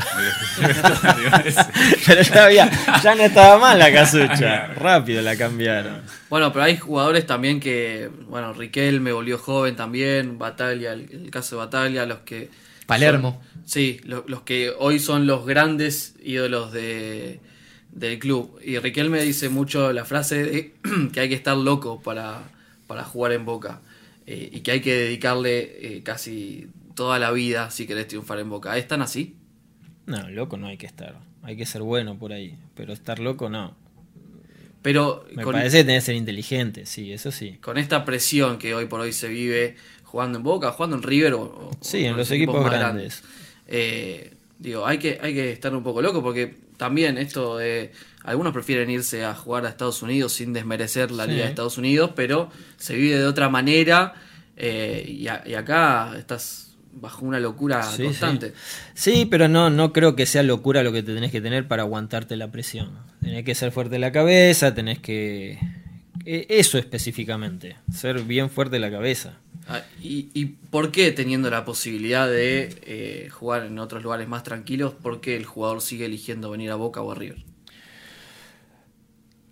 [2.07, 2.71] Pero ya, había,
[3.03, 4.67] ya no estaba mal la casucha.
[4.75, 6.03] Rápido la cambiaron.
[6.31, 11.31] Bueno, pero hay jugadores también que, bueno, Riquel me volvió joven también, Bataglia, el, el
[11.31, 12.51] caso de Bataglia, los que...
[12.87, 13.41] Palermo.
[13.55, 17.41] son- sí, lo- los que hoy son los grandes ídolos de,
[17.95, 18.59] del club.
[18.65, 20.75] Y Riquelme dice mucho la frase de
[21.13, 22.43] que hay que estar loco para,
[22.87, 23.81] para jugar en Boca.
[24.27, 28.51] eh, y que hay que dedicarle eh, casi toda la vida si querés triunfar en
[28.51, 28.77] Boca.
[28.79, 29.37] ¿Están así?
[30.07, 31.21] No, loco no hay que estar.
[31.43, 32.59] Hay que ser bueno por ahí.
[32.75, 33.77] Pero estar loco no.
[34.83, 37.59] Pero Me con, parece que tenés que ser inteligente, sí, eso sí.
[37.63, 41.35] con esta presión que hoy por hoy se vive jugando en Boca, jugando en River
[41.35, 43.23] o, Sí, o en los equipos grandes.
[43.67, 47.93] eh, digo, hay que, hay que estar un poco loco porque también esto de...
[48.23, 51.31] Algunos prefieren irse a jugar a Estados Unidos sin desmerecer la Sí.
[51.33, 54.15] Liga de Estados Unidos, pero se vive de otra manera
[54.57, 58.53] eh, y, a- y acá estás bajo una locura Sí, constante.
[58.95, 59.13] Sí.
[59.13, 61.83] Sí, pero no, no creo que sea locura lo que te tenés que tener para
[61.83, 62.99] aguantarte la presión.
[63.21, 65.59] Tenés que ser fuerte en la cabeza, tenés que...
[66.25, 69.35] e- Eso específicamente, ser bien fuerte en la cabeza.
[69.67, 74.93] Ah, ¿Y, por qué teniendo la posibilidad de eh, jugar en otros lugares más tranquilos,
[74.93, 77.45] por qué el jugador sigue eligiendo venir a Boca o a River?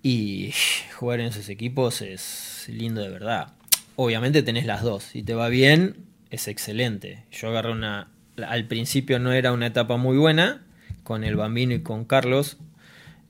[0.02, 0.52] Y
[0.98, 3.54] jugar en esos equipos es lindo de verdad.
[3.96, 5.04] Obviamente tenés las dos.
[5.04, 5.96] Si te va bien,
[6.30, 7.24] es excelente.
[7.30, 8.08] Yo agarré una...
[8.46, 10.64] Al principio no era una etapa muy buena,
[11.04, 12.58] con el Bambino y con Carlos.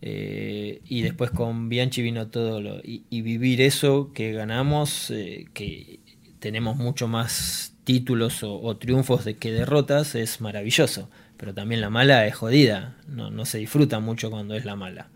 [0.01, 2.79] eh, y después con Bianchi vino todo lo...
[2.79, 6.01] Y, y vivir eso que ganamos, eh, que
[6.42, 11.09] tenemos mucho más títulos o, o triunfos de que derrotas, es maravilloso.
[11.37, 12.96] Pero también la mala es jodida.
[13.07, 15.07] No, no se disfruta mucho cuando es la mala.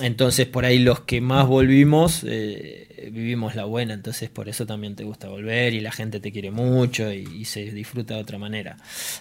[0.00, 4.94] Entonces por ahí los que más volvimos eh, vivimos la buena, entonces por eso también
[4.94, 8.38] te gusta volver y la gente te quiere mucho y, y se disfruta de otra
[8.38, 8.76] manera.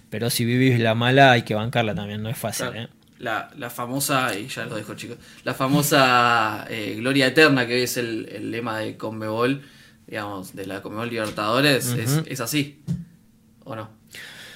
[0.10, 2.68] Pero si vivís la mala hay que bancarla también, no es fácil.
[2.72, 2.90] Claro, ¿eh?
[3.20, 7.96] la, la famosa, y ya lo dejo chicos, la famosa eh, Gloria Eterna, que es
[7.96, 9.62] el, el lema de Conmebol,
[10.08, 11.94] digamos, de la Conmebol Libertadores,
[12.28, 12.82] es, así,
[13.64, 13.90] ¿o no?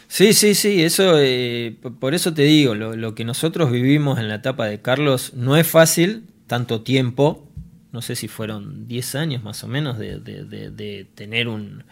[0.08, 4.28] Sí, sí, sí, eso, eh, por eso te digo, lo, lo que nosotros vivimos en
[4.28, 7.48] la etapa de Carlos no es fácil, tanto tiempo,
[7.92, 11.84] no sé si fueron 10 años más o menos de, de- de- de tener un,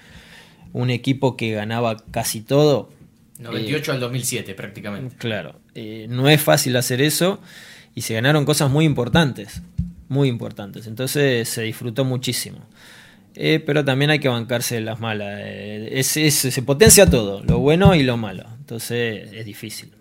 [0.74, 2.89] un equipo que ganaba casi todo.
[3.39, 5.15] 98 al 2007 prácticamente.
[5.17, 7.39] Claro, eh, no es fácil hacer eso
[7.93, 9.62] y se ganaron cosas muy importantes,
[10.10, 12.58] muy importantes, entonces se disfrutó muchísimo.
[13.39, 17.60] Eh, pero también hay que bancarse las malas, eh, es- es- se potencia todo, lo
[17.60, 19.91] bueno y lo malo, entonces es difícil.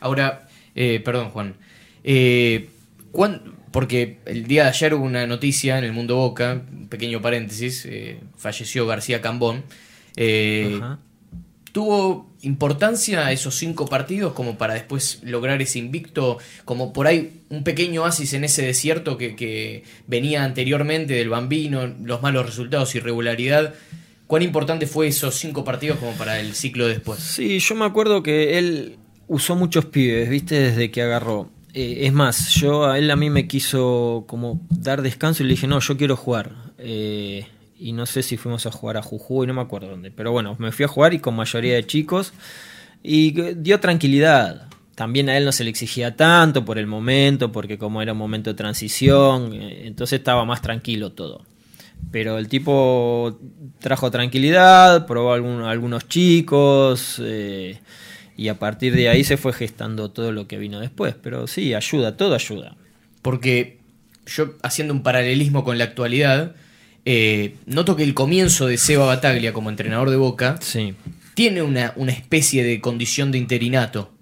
[0.00, 1.54] Ahora, eh, perdón Juan,
[2.02, 2.68] eh,
[3.12, 7.86] ¿cuán- porque el día de ayer hubo una noticia en el mundo Boca, pequeño paréntesis,
[7.88, 9.62] eh, falleció García Cambón.
[10.16, 10.98] Eh, Ajá.
[11.72, 16.38] ¿Tuvo importancia esos cinco partidos como para después lograr ese invicto?
[16.64, 22.22] Como por ahí un pequeño oasis en ese desierto que, venía anteriormente del bambino, los
[22.22, 23.74] malos resultados, irregularidad.
[24.26, 27.20] ¿Cuán importante fue esos cinco partidos como para el ciclo después?
[27.20, 28.96] Sí, yo me acuerdo que él
[29.28, 31.50] usó muchos pibes, viste, desde que agarró.
[31.72, 35.52] Eh, es más, yo a él a mí me quiso como dar descanso y le
[35.52, 36.52] dije, no, yo quiero jugar.
[36.78, 37.46] Eh,
[37.80, 40.10] y no sé si fuimos a jugar a Jujuy, no me acuerdo dónde.
[40.10, 42.34] Pero bueno, me fui a jugar y con mayoría de chicos.
[43.02, 44.68] Y dio tranquilidad.
[44.94, 48.18] También a él no se le exigía tanto por el momento, porque como era un
[48.18, 51.46] momento de transición, eh, entonces estaba más tranquilo todo.
[52.10, 53.40] Pero el tipo
[53.78, 57.78] trajo tranquilidad, probó algunos chicos eh,
[58.36, 61.14] y a partir de ahí se fue gestando todo lo que vino después.
[61.22, 62.76] Pero sí, ayuda, todo ayuda.
[63.22, 63.78] Porque
[64.26, 66.54] yo, haciendo un paralelismo con la actualidad,
[67.04, 70.94] eh, noto que el comienzo de Seba Bataglia como entrenador de Boca Sí,
[71.34, 74.12] tiene una, una especie de condición de interinato.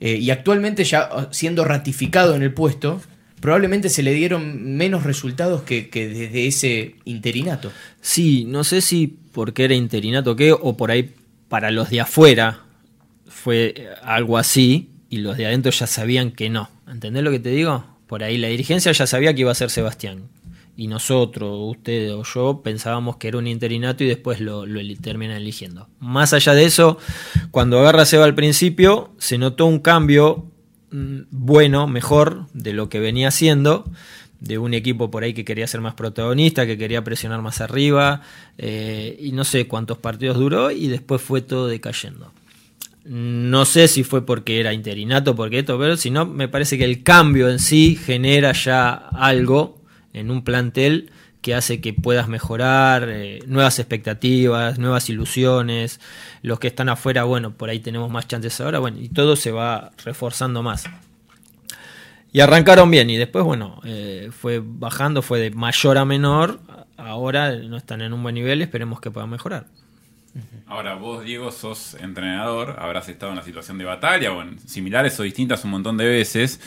[0.00, 3.00] Eh, y actualmente ya siendo ratificado en el puesto,
[3.40, 7.72] probablemente se le dieron menos resultados que, que desde ese interinato.
[8.00, 11.14] Sí, no sé si porque era interinato o qué, o por ahí
[11.48, 12.60] para los de afuera
[13.26, 16.70] fue algo así y los de adentro ya sabían que no.
[16.86, 17.84] ¿Entendés lo que te digo?
[18.06, 20.24] Por ahí la dirigencia ya sabía que iba a ser Sebastián.
[20.78, 25.38] Y nosotros, ustedes o yo, pensábamos que era un interinato y después lo, lo terminan
[25.38, 25.88] eligiendo.
[25.98, 26.98] Más allá de eso,
[27.50, 30.46] cuando agarra Seba al principio, se notó un cambio
[30.92, 33.90] mm, bueno, mejor de lo que venía haciendo
[34.38, 38.22] de un equipo por ahí que quería ser más protagonista, que quería presionar más arriba,
[38.56, 42.32] eh, y no sé cuántos partidos duró y después fue todo decayendo.
[43.04, 46.84] No sé si fue porque era interinato, porque esto, pero si no, me parece que
[46.84, 49.77] el cambio en sí genera ya algo
[50.18, 51.10] en un plantel
[51.42, 56.00] que hace que puedas mejorar, eh, nuevas expectativas, nuevas ilusiones,
[56.42, 59.52] los que están afuera, bueno, por ahí tenemos más chances ahora, bueno, y todo se
[59.52, 60.84] va reforzando más.
[62.32, 66.60] Y arrancaron bien y después, bueno, eh, fue bajando, fue de mayor a menor.
[66.96, 69.66] Ahora no están en un buen nivel, esperemos que puedan mejorar.
[70.66, 75.18] Ahora, vos, Diego, sos entrenador, habrás estado en la situación de batalla o en similares
[75.18, 76.60] o distintas un montón de veces.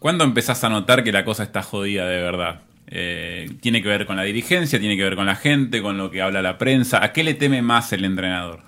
[0.00, 2.62] ¿Cuándo empezás a notar que la cosa está jodida de verdad?
[2.90, 4.80] Eh, ¿Tiene que ver con la dirigencia?
[4.80, 5.82] ¿Tiene que ver con la gente?
[5.82, 7.02] ¿Con lo que habla la prensa?
[7.02, 8.60] ¿A qué le teme más el entrenador?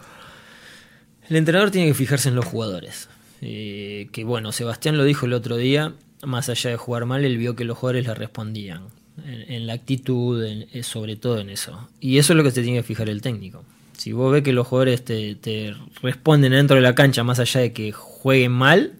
[1.28, 3.08] El entrenador tiene que fijarse en los jugadores.
[3.40, 7.38] Eh, que bueno, Sebastián lo dijo el otro día, más allá de jugar mal, él
[7.38, 8.82] vio que los jugadores le respondían.
[9.26, 11.88] En, la actitud, eh, sobre todo en eso.
[12.00, 13.64] Y eso es lo que se tiene que fijar el técnico.
[13.96, 17.72] Si vos ves que los jugadores te, responden dentro de la cancha, más allá de
[17.72, 18.94] que jueguen mal,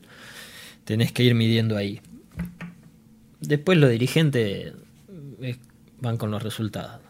[0.85, 2.01] tenés que ir midiendo ahí.
[3.41, 4.75] Después los dirigentes
[5.43, 5.57] eh,
[6.01, 7.01] van con los resultados.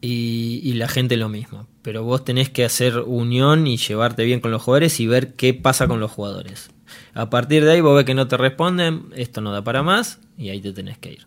[0.00, 1.68] Y, y, la gente lo mismo.
[1.82, 5.54] Pero vos tenés que hacer unión y llevarte bien con los jugadores y ver qué
[5.54, 6.70] pasa con los jugadores.
[7.14, 10.20] A partir de ahí vos ves que no te responden, esto no da para más
[10.36, 11.26] y ahí te tenés que ir.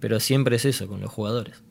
[0.00, 1.62] Pero siempre es eso con los jugadores.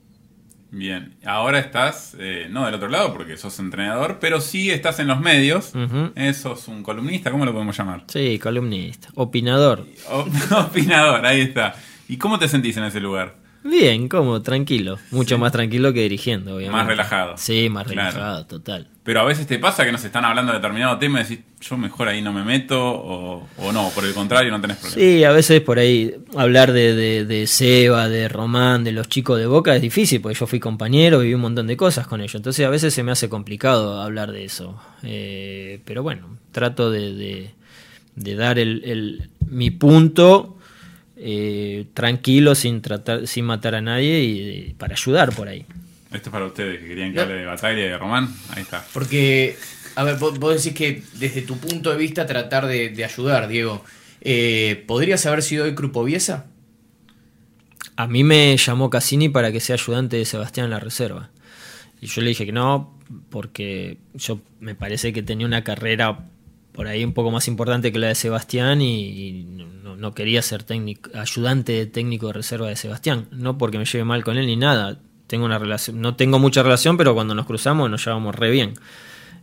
[0.74, 5.08] Bien, ahora estás, eh, no del otro lado porque sos entrenador, pero sí estás en
[5.08, 5.74] los medios.
[6.16, 8.06] Eso es un columnista, ¿cómo lo podemos llamar?
[8.08, 9.86] Sí, columnista, opinador.
[10.52, 11.76] opinador, ahí está.
[12.12, 13.36] ¿Y cómo te sentís en ese lugar?
[13.64, 15.00] Bien, como tranquilo.
[15.12, 16.78] Mucho más tranquilo que dirigiendo, obviamente.
[16.78, 17.38] Más relajado.
[17.38, 18.90] Sí, más relajado, total.
[19.04, 21.78] Pero a veces te pasa que nos están hablando de determinado tema y decís, yo
[21.78, 25.02] mejor ahí no me meto, o, no, por el contrario, no tenés problema.
[25.02, 29.40] Sí, a veces por ahí hablar de, de, de, Seba, de Román, de los chicos
[29.40, 32.36] de Boca es difícil, porque yo fui compañero, viví un montón de cosas con ellos.
[32.36, 34.78] Entonces a veces se me hace complicado hablar de eso.
[35.04, 37.54] Eh, pero bueno, trato de,
[38.16, 40.58] de dar el, el, mi punto
[41.24, 45.66] eh, tranquilo, sin, tratar, sin matar a nadie y, para ayudar por ahí.
[46.12, 48.28] Esto es para ustedes que querían que hable de batalla de Román.
[48.50, 48.84] Ahí está.
[48.92, 49.56] Porque,
[49.96, 53.84] a ver, vos, decís que desde tu punto de vista tratar de, ayudar, Diego.
[54.22, 56.48] Eh, ¿Podrías haber sido hoy Crupoviesa?
[57.96, 61.30] A mí me llamó Cassini para que sea ayudante de Sebastián en la reserva.
[62.02, 62.98] Y yo le dije que no,
[63.30, 66.26] porque yo me parece que tenía una carrera
[66.72, 69.46] por ahí un poco más importante que la de Sebastián y,
[70.02, 70.66] no, quería ser
[71.14, 75.00] ayudante técnico de reserva de Sebastián, no porque me lleve mal con él ni nada.
[75.28, 78.74] Tengo una relación, no tengo mucha relación, pero cuando nos cruzamos nos llevamos re bien.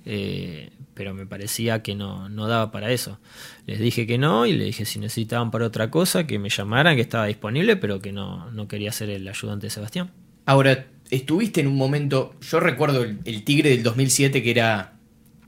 [0.05, 3.21] Eh, pero me parecía que no, no daba para eso.
[3.67, 6.97] Les dije que no y le dije si necesitaban para otra cosa, que me llamaran,
[6.97, 10.11] que estaba disponible, pero que no, no quería ser el ayudante de Sebastián.
[10.45, 14.98] Ahora, estuviste en un momento, yo recuerdo el, el Tigre del 2007 que era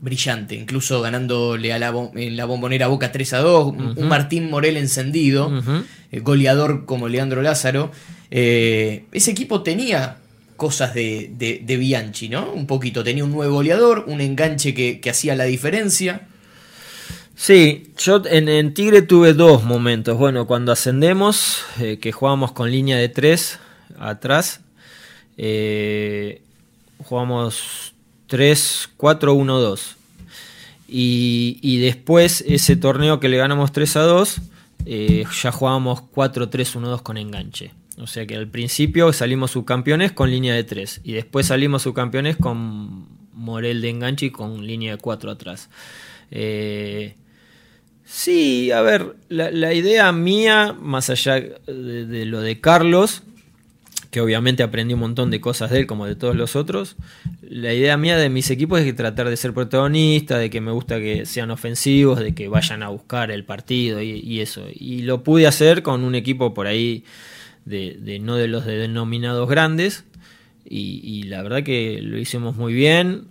[0.01, 4.75] brillante, incluso ganándole a la, en la bombonera Boca 3 a 2, un Martín Morel
[4.77, 5.51] encendido,
[6.11, 7.91] eh, goleador como Leandro Lázaro.
[8.31, 10.17] Eh, ese equipo tenía
[10.57, 12.51] cosas de, de, Bianchi, ¿no?
[12.51, 16.27] Un poquito, tenía un nuevo goleador, un enganche que, hacía la diferencia.
[17.35, 20.17] Sí, yo en, Tigre tuve dos momentos.
[20.17, 23.59] Bueno, cuando ascendemos, eh, que jugábamos con línea de 3
[23.99, 24.61] atrás,
[27.03, 27.90] jugamos
[28.31, 29.95] 3, 4, 1, 2.
[30.87, 34.41] Y, después ese torneo que le ganamos 3 a 2,
[34.85, 37.73] eh, ya jugábamos 4, 3, 1, 2 con enganche.
[37.97, 42.37] O sea que al principio salimos subcampeones con línea de 3 y después salimos subcampeones
[42.37, 45.69] con Morel de enganche y con línea de 4 atrás.
[46.31, 47.15] Eh,
[48.05, 53.23] sí, a ver, la, idea mía, más allá de, lo de Carlos,
[54.11, 56.97] que obviamente aprendí un montón de cosas de él como de todos los otros.
[57.41, 60.71] La idea mía de mis equipos es que tratar de ser protagonista, de que me
[60.71, 64.65] gusta que sean ofensivos, de que vayan a buscar el partido y, eso.
[64.73, 67.05] Y lo pude hacer con un equipo por ahí
[67.63, 70.03] de, no de los denominados grandes.
[70.65, 73.27] Y, la verdad que lo hicimos muy bien.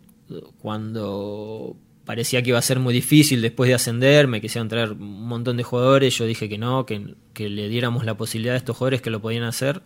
[0.62, 1.76] cuando
[2.06, 5.58] parecía que iba a ser muy difícil después de ascender, me quisieron traer un montón
[5.58, 9.02] de jugadores, yo dije que no, que, que le diéramos la posibilidad a estos jugadores
[9.02, 9.82] que lo podían hacer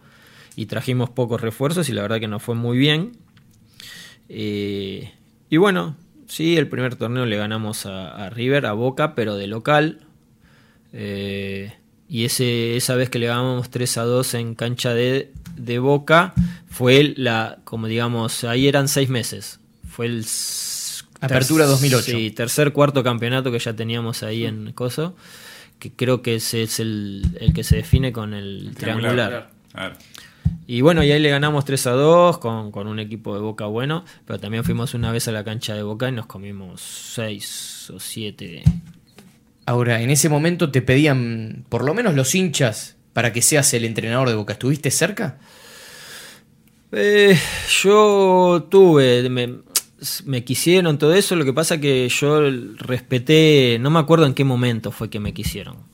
[0.57, 3.17] y trajimos pocos refuerzos y la verdad que nos fue muy bien.
[4.29, 5.13] Eh,
[5.51, 5.97] y bueno,
[6.29, 10.01] sí, el primer torneo le ganamos a, River, a Boca, pero de local.
[10.93, 11.73] Eh,
[12.09, 16.35] y ese, esa vez que le ganamos 3 a 2 en cancha de, de Boca,
[16.69, 19.61] fue la, como digamos, ahí eran seis meses.
[19.89, 20.25] Fue el...
[21.21, 22.03] Apertura 2008.
[22.03, 25.17] Sí, tercer, cuarto campeonato que ya teníamos ahí en Coso,
[25.79, 29.51] que creo que ese es el, el que se define con el triangular.
[30.67, 33.67] Y bueno, y ahí le ganamos 3 a 2 con, con, un equipo de Boca
[33.67, 37.93] bueno, pero también fuimos una vez a la cancha de Boca y nos comimos 6
[37.95, 38.63] o 7.
[39.67, 43.85] Ahora, en ese momento te pedían, por lo menos los hinchas, para que seas el
[43.85, 44.55] entrenador de Boca.
[44.55, 45.39] ¿Estuviste cerca?
[46.93, 47.37] Eh,
[47.83, 49.57] yo tuve, me,
[50.25, 52.41] me, quisieron todo eso, lo que pasa que yo
[52.79, 55.94] respeté, no me acuerdo en qué momento fue que me quisieron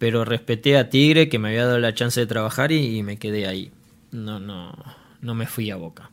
[0.00, 3.46] pero respeté a Tigre que me había dado la chance de trabajar y, me quedé
[3.46, 3.70] ahí.
[4.12, 4.72] No, no,
[5.20, 6.10] no me fui a Boca.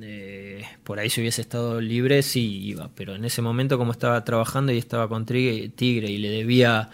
[0.00, 4.22] Eh, por ahí si hubiese estado libre sí iba, pero en ese momento como estaba
[4.24, 6.90] trabajando y estaba con Tigre y le debía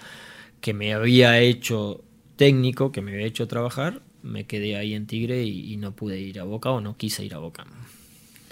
[0.62, 2.03] que me había hecho
[2.37, 6.18] técnico, que me había hecho trabajar, me quedé ahí en Tigre y, y no pude
[6.18, 7.66] ir a Boca o no quise ir a Boca.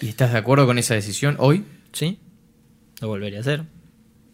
[0.03, 1.65] ¿Y estás de acuerdo con esa decisión hoy?
[1.93, 2.19] Sí,
[3.01, 3.80] lo volvería a hacer.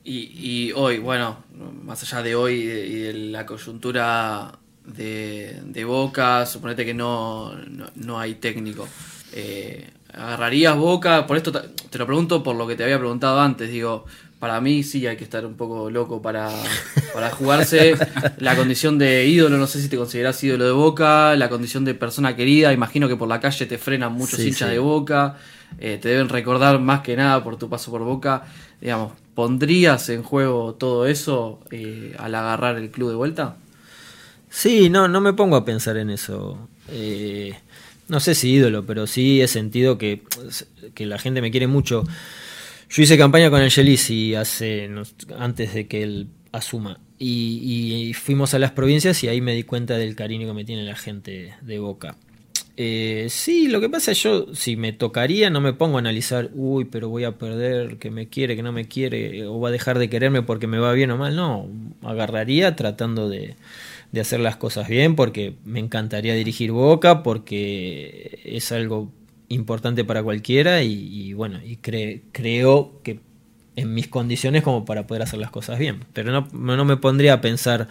[0.09, 1.39] Y, hoy, bueno,
[1.83, 4.53] más allá de hoy y de, la coyuntura
[4.85, 7.53] de, Boca, suponete que no,
[7.97, 8.87] no, hay técnico.
[9.33, 11.27] Eh, ¿Agarrarías Boca?
[11.27, 13.69] Por esto te lo pregunto por lo que te había preguntado antes.
[13.69, 14.05] Digo,
[14.39, 16.51] para mí sí hay que estar un poco loco para,
[17.15, 17.95] para jugarse.
[18.39, 21.35] la condición de ídolo, no sé si te consideras ídolo de Boca.
[21.37, 24.79] La condición de persona querida, imagino que por la calle te frenan muchos hinchas de
[24.79, 25.37] Boca.
[25.79, 28.45] Eh, te deben recordar más que nada por tu paso por Boca.
[28.81, 33.57] Digamos, ¿Pondrías en juego todo eso eh, al agarrar el club de vuelta?
[34.49, 36.71] Sí, no, no me pongo a pensar en eso.
[36.89, 37.55] Eh,
[38.09, 40.23] no sé si ídolo, pero sí he sentido que,
[40.95, 42.05] que la gente me quiere mucho.
[42.89, 44.89] Yo hice campaña con Angelisi hace
[45.39, 49.63] antes de que él asuma y, y, fuimos a las provincias y ahí me di
[49.63, 52.17] cuenta del cariño que me tiene la gente de Boca.
[52.79, 56.51] Eh, sí, lo que pasa es yo, si me tocaría, no me pongo a analizar,
[56.53, 59.73] uy, pero voy a perder, que me quiere, que no me quiere, o va a
[59.73, 61.35] dejar de quererme porque me va bien o mal.
[61.35, 61.69] No,
[62.03, 63.57] agarraría tratando de,
[64.13, 69.11] de hacer las cosas bien porque me encantaría dirigir Boca, porque es algo
[69.49, 73.21] importante para cualquiera y, bueno, y creo que
[73.77, 76.05] en mis condiciones como para poder hacer las cosas bien.
[76.13, 77.89] Pero no, no me pondría a pensar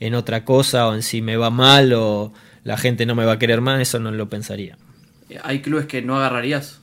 [0.00, 2.32] en otra cosa o en si me va mal o
[2.62, 4.76] la gente no me va a querer más, eso no lo pensaría.
[5.42, 6.80] ¿Hay clubes que no agarrarías?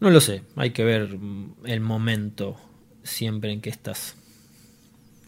[0.00, 1.16] No lo sé, hay que ver
[1.64, 2.56] el momento
[3.02, 4.16] siempre en que estás.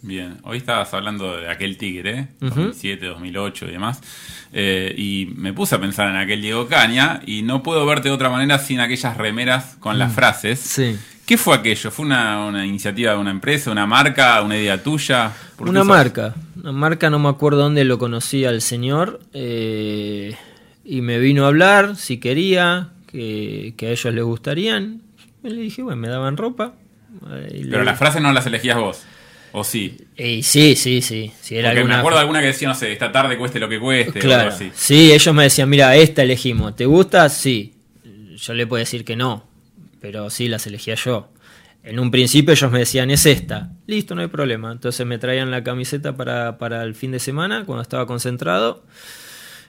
[0.01, 4.01] Bien, hoy estabas hablando de aquel Tigre, 2007, 2008 y demás,
[4.53, 8.15] eh, y me puse a pensar en aquel Diego Caña y no puedo verte de
[8.15, 10.15] otra manera sin aquellas remeras con las mm.
[10.15, 10.61] frases.
[10.61, 10.97] Sí.
[11.27, 11.91] ¿Qué fue aquello?
[11.91, 15.33] ¿Fue una, iniciativa de una empresa, una marca, una idea tuya?
[15.59, 20.37] Una marca, una marca, no me acuerdo dónde lo conocí al señor, eh,
[20.85, 25.03] y me vino a hablar si quería, que, a ellos les gustarían.
[25.43, 26.73] Y le dije, bueno, me daban ropa.
[27.51, 29.05] Pero las frases no las elegías vos.
[29.53, 29.97] ¿O sí?
[30.17, 31.33] sí, sí, sí.
[31.41, 33.81] Si era Porque me acuerdo alguna que decía, no sé, esta tarde cueste lo que
[33.81, 34.19] cueste.
[34.21, 34.51] Claro.
[34.51, 34.71] O algo así.
[34.75, 36.77] Sí, ellos me decían, mira, esta elegimos.
[36.77, 37.29] ¿Te gusta?
[37.29, 37.75] Sí.
[38.37, 39.49] Yo le puedo decir que no
[40.01, 41.33] pero sí las elegía yo.
[41.83, 43.71] En un principio ellos me decían, es esta.
[43.87, 44.73] Listo, no hay problema.
[44.73, 48.85] Entonces me traían la camiseta para, para el fin de semana, cuando estaba concentrado,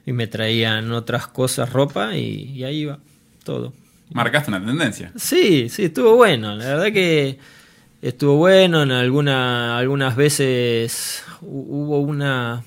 [0.05, 2.99] y me traían otras cosas, ropa, y, ahí iba,
[3.43, 3.73] todo.
[4.11, 5.11] ¿Marcaste una tendencia?
[5.15, 6.55] Sí, sí, estuvo bueno.
[6.55, 7.37] La verdad que
[8.01, 8.83] estuvo bueno.
[8.83, 12.63] En alguna, algunas veces hubo una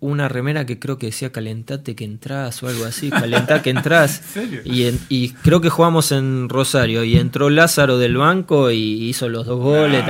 [0.00, 4.22] una remera que creo que decía calentate que entras o algo así, calentá que entras.
[4.64, 9.46] Y, y creo que jugamos en Rosario y entró Lázaro del banco y hizo los
[9.46, 10.04] dos goles.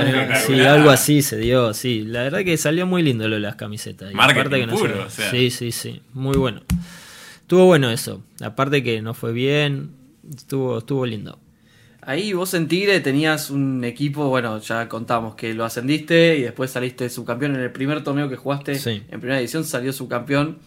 [0.45, 2.03] sí, algo así se dio, sí.
[2.05, 4.13] La verdad que salió muy lindo lo de las camisetas.
[4.59, 6.61] que no puro, Sí, sí, sí, muy bueno.
[7.41, 8.23] Estuvo bueno eso.
[8.41, 9.91] Aparte que no fue bien,
[10.35, 11.37] estuvo, estuvo lindo.
[12.03, 16.71] Ahí vos en Tigre tenías un equipo, bueno, ya contamos que lo ascendiste y después
[16.71, 20.57] saliste subcampeón en el primer torneo que jugaste en primera edición, salió subcampeón.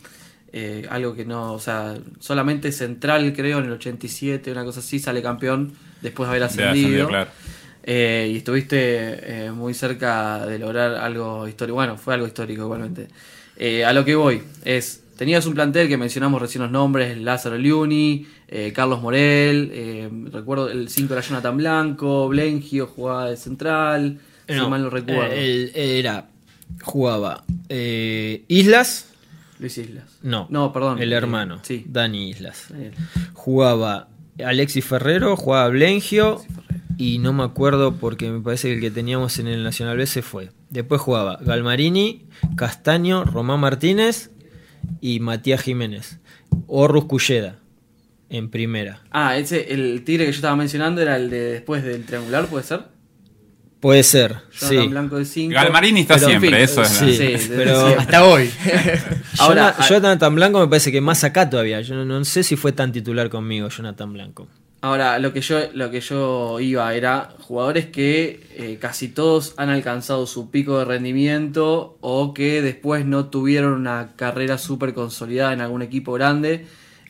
[0.57, 5.01] Eh, algo que no, o sea, solamente Central creo en el 87, una cosa así,
[5.01, 7.09] sale campeón después de haber ascendido.
[7.82, 8.76] Eh, y estuviste
[9.47, 11.74] eh, muy cerca de lograr algo histórico.
[11.74, 13.09] Bueno, fue algo histórico igualmente.
[13.85, 18.24] a lo que voy es, tenías un plantel que mencionamos recién los nombres, Lázaro Liuni,
[18.49, 24.18] eh, Carlos Morel, eh, recuerdo el 5 era Jonathan Blanco, Blengio jugaba de central,
[24.49, 25.32] si No, mal no recuerdo.
[25.32, 26.28] eh, él era,
[26.82, 27.45] jugaba
[28.49, 29.11] Islas,
[29.59, 30.18] Luis Islas.
[30.22, 31.01] no, No, perdón.
[31.01, 31.84] el hermano, sí.
[31.88, 32.66] Dani Islas.
[32.70, 32.92] Daniel.
[33.32, 34.09] Jugaba
[34.45, 36.42] Alexis Ferrero, jugaba Blengio
[36.99, 40.07] y no me acuerdo porque me parece que el que teníamos en el Nacional B
[40.07, 40.51] se fue.
[40.70, 42.26] Después jugaba Galmarini,
[42.57, 44.30] Castaño, Román Martínez
[45.01, 46.18] y Matías Jiménez.
[46.66, 47.59] O Rusculleda
[48.37, 49.01] en primera.
[49.11, 52.64] Ah, ese, el tigre que yo estaba mencionando era el de después del triangular, ¿puede
[52.64, 52.95] ser?
[53.80, 54.89] Puede ser, Jonathan sí.
[54.89, 55.55] Blanco de 5.
[55.55, 57.87] Galmarini está siempre, eso es Sí, Sí, pero.
[57.99, 58.51] Hasta hoy.
[59.39, 61.82] Ahora, Ahora, Jonathan Blanco me parece que más acá todavía.
[61.82, 64.49] Yo no, no sé si fue tan titular conmigo, Jonathan Blanco.
[64.85, 69.70] Ahora, lo que yo, lo que yo iba era jugadores que eh, casi todos han
[69.70, 75.62] alcanzado su pico de rendimiento o que después no tuvieron una carrera súper consolidada en
[75.62, 76.66] algún equipo grande.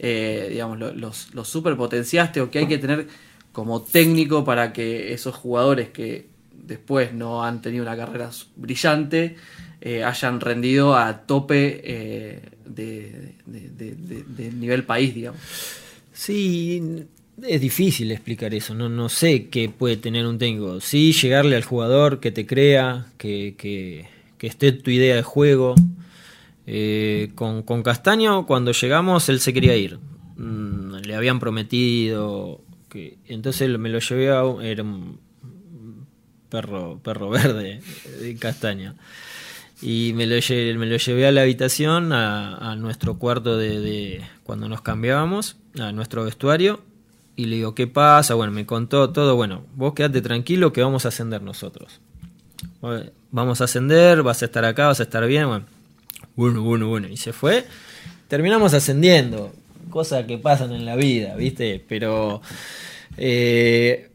[0.06, 3.06] Eh, digamos, lo- los, los super potenciaste o que hay que tener
[3.52, 9.36] como técnico para que esos jugadores que después no han tenido una carrera brillante
[9.80, 13.34] eh, hayan rendido a tope eh, de,
[14.54, 15.40] nivel país, digamos.
[16.12, 16.82] Sí,
[17.42, 18.74] es difícil explicar eso.
[18.74, 20.80] No, no sé qué puede tener un técnico.
[20.80, 25.74] Sí, llegarle al jugador que te crea, que, que esté tu idea de juego.
[26.66, 29.98] Eh, con, Castaño, cuando llegamos, él se quería ir.
[30.36, 32.60] Mm, le habían prometido.
[32.88, 34.44] que Entonces me lo llevé a.
[34.44, 35.18] un- Era un
[36.48, 37.80] perro, perro verde
[38.20, 38.94] de Castaño.
[39.82, 44.20] Y me lo, lle- me lo llevé a la habitación, a, nuestro cuarto de, de-
[44.44, 46.80] cuando nos cambiábamos, a nuestro vestuario,
[47.36, 48.34] y le digo, ¿qué pasa?
[48.34, 52.00] Bueno, me contó todo, bueno, vos quedate tranquilo que vamos a ascender nosotros.
[53.30, 55.64] Vamos a ascender, vas a estar acá, vas a estar bien, bueno,
[56.36, 57.08] bueno, bueno, bueno.
[57.08, 57.64] Y se fue,
[58.28, 59.52] terminamos ascendiendo,
[59.90, 61.84] cosas que pasan en la vida, ¿viste?
[61.88, 62.42] Pero...
[63.16, 64.10] eh,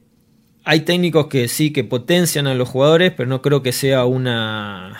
[0.65, 4.99] hay técnicos que sí, que potencian a los jugadores, pero no creo que sea una,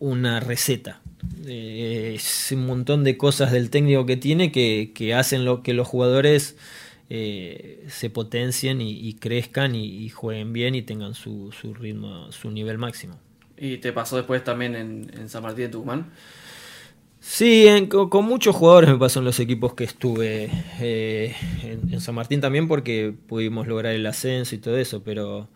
[0.00, 1.00] una receta.
[1.46, 5.72] Eh, es un montón de cosas del técnico que tiene que, que hacen lo que
[5.72, 6.56] los jugadores
[7.10, 12.50] eh, se potencien y, crezcan y, y jueguen bien y tengan su, su ritmo, su
[12.50, 13.18] nivel máximo.
[13.56, 16.10] ¿Y te pasó después también en, San Martín de Tucumán?
[17.20, 20.50] Sí, en- co- con, muchos jugadores me pasó en los equipos que estuve.
[20.80, 25.48] eh, en, San Martín también porque pudimos lograr el ascenso y todo eso, pero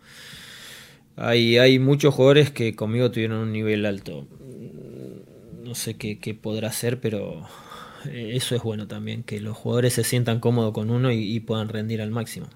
[1.15, 4.27] hay, hay muchos jugadores que conmigo tuvieron un nivel alto.
[5.63, 7.47] No sé qué, qué podrá ser, pero
[8.05, 11.69] eh, eso es bueno también, que los jugadores se sientan cómodos con uno y puedan
[11.69, 12.47] rendir al máximo.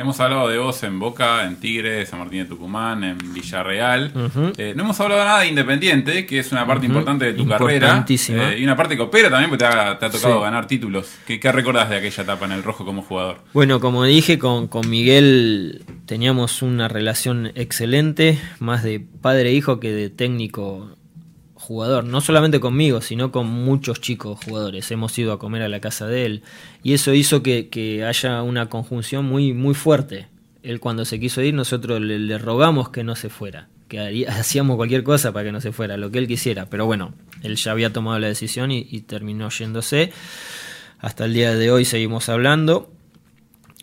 [0.00, 4.10] Hemos hablado de vos en Boca, en Tigre, San Martín de Tucumán, en Villarreal.
[4.56, 8.02] Eh, no hemos hablado nada de Independiente, que es una parte importante de tu carrera.
[8.08, 10.42] Eh, y una parte que opera también, porque te ha, te ha tocado Sí.
[10.42, 11.18] ganar títulos.
[11.26, 13.42] ¿Qué, ¿Qué recordás de aquella etapa en el rojo como jugador?
[13.52, 19.80] Bueno, como dije, con, con Miguel teníamos una relación excelente, más de padre e hijo
[19.80, 20.96] que de técnico
[21.70, 22.02] jugador.
[22.02, 24.90] No solamente conmigo, sino con muchos chicos jugadores.
[24.90, 26.42] Hemos ido a comer a la casa de él.
[26.82, 30.26] Y eso hizo que, haya una conjunción muy, muy fuerte.
[30.64, 33.68] Él cuando se quiso ir, nosotros le, rogamos que no se fuera.
[33.86, 36.66] Que hacíamos cualquier cosa para que no se fuera, lo que él quisiera.
[36.66, 37.14] Pero bueno,
[37.44, 40.10] él ya había tomado la decisión y, y terminó yéndose.
[40.98, 42.90] Hasta el día de hoy seguimos hablando.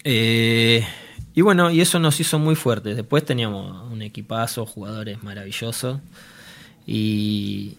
[0.04, 0.86] Eh,
[1.34, 2.98] y bueno, y eso nos hizo muy fuertes.
[2.98, 6.02] Después teníamos un equipazo, jugadores maravillosos.
[6.90, 7.78] Y,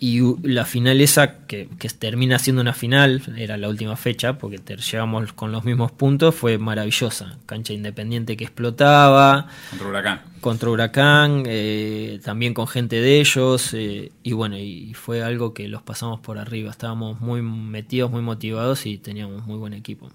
[0.00, 4.58] y- la final esa, que, que termina siendo una final, era la última fecha, porque
[4.58, 7.38] te- llegamos con los mismos puntos, fue maravillosa.
[7.46, 10.20] Cancha independiente que explotaba, Contra Huracán.
[10.40, 15.68] contra Huracán, eh, también con gente de ellos, eh, y bueno, y fue algo que
[15.68, 16.70] los pasamos por arriba.
[16.70, 20.10] Estábamos muy metidos, muy motivados y teníamos muy buen equipo.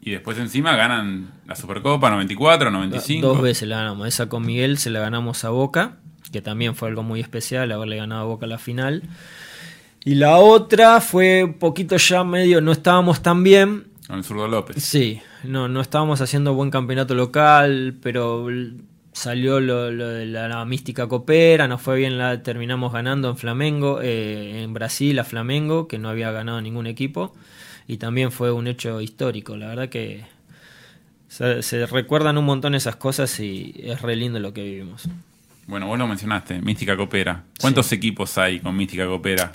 [0.00, 3.26] Y después encima ganan la Supercopa 94, 95.
[3.26, 4.06] Dos veces la ganamos.
[4.08, 5.96] Esa con Miguel se la ganamos a Boca,
[6.34, 9.04] que también fue algo muy especial haberle ganado a Boca la final.
[10.04, 13.84] Y la otra fue un poquito ya medio, no estábamos tan bien.
[14.08, 14.82] Con el zurdo López.
[14.82, 18.48] Sí, no, no estábamos haciendo buen campeonato local, pero
[19.12, 23.36] salió lo, lo de la, la mística copera, nos fue bien, la terminamos ganando en
[23.36, 27.32] Flamengo, eh, en Brasil a Flamengo, que no había ganado ningún equipo,
[27.86, 30.24] y también fue un hecho histórico, la verdad que
[31.28, 35.08] se, se recuerdan un montón esas cosas y es re lindo lo que vivimos.
[35.66, 37.44] Bueno, vos lo mencionaste, Mística Copera.
[37.60, 39.52] ¿Cuántos equipos hay con Mística Copera?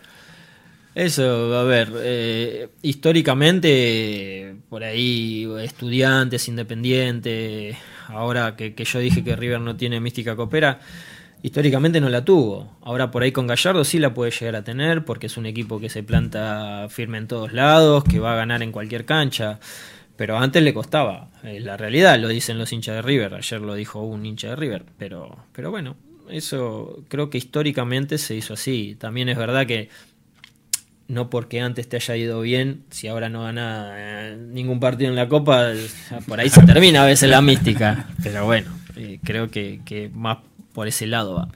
[0.95, 9.35] Eso, a ver, eh, históricamente, por ahí, estudiantes, independientes, ahora que, que yo dije que
[9.35, 10.79] River no tiene mística copera,
[11.43, 12.77] históricamente no la tuvo.
[12.81, 15.79] Ahora por ahí con Gallardo sí la puede llegar a tener porque es un equipo
[15.79, 19.59] que se planta firme en todos lados, que va a ganar en cualquier cancha.
[20.19, 21.29] Pero antes le costaba.
[21.43, 23.35] Es la realidad, lo dicen los hinchas de River.
[23.35, 24.83] Ayer lo dijo un hincha de River.
[24.97, 25.95] Pero, pero bueno,
[26.29, 28.97] eso creo que históricamente se hizo así.
[28.99, 29.87] También es verdad que
[31.07, 35.15] no porque antes te haya ido bien, si ahora no gana eh, ningún partido en
[35.15, 35.71] la Copa,
[36.27, 38.09] por ahí se termina a veces la mística.
[38.21, 40.39] Pero bueno, eh, creo que, que más
[40.73, 41.47] por ese lado va.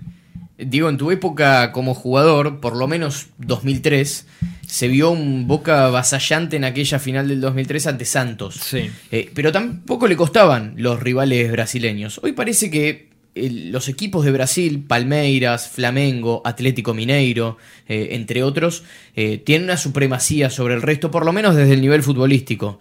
[0.58, 4.26] Digo, en tu época como jugador, por lo menos 2003,
[4.68, 8.56] se vio un Boca vasallante en aquella final del 2003 ante Santos.
[8.56, 8.90] Sí.
[9.12, 12.20] Eh, pero tampoco le costaban los rivales brasileños.
[12.24, 17.58] Hoy parece que eh, los equipos de Brasil, Palmeiras, Flamengo, Atlético Mineiro,
[17.88, 18.84] eh, entre otros,
[19.14, 22.80] tienen una supremacía sobre el resto, por lo menos desde el nivel futbolístico.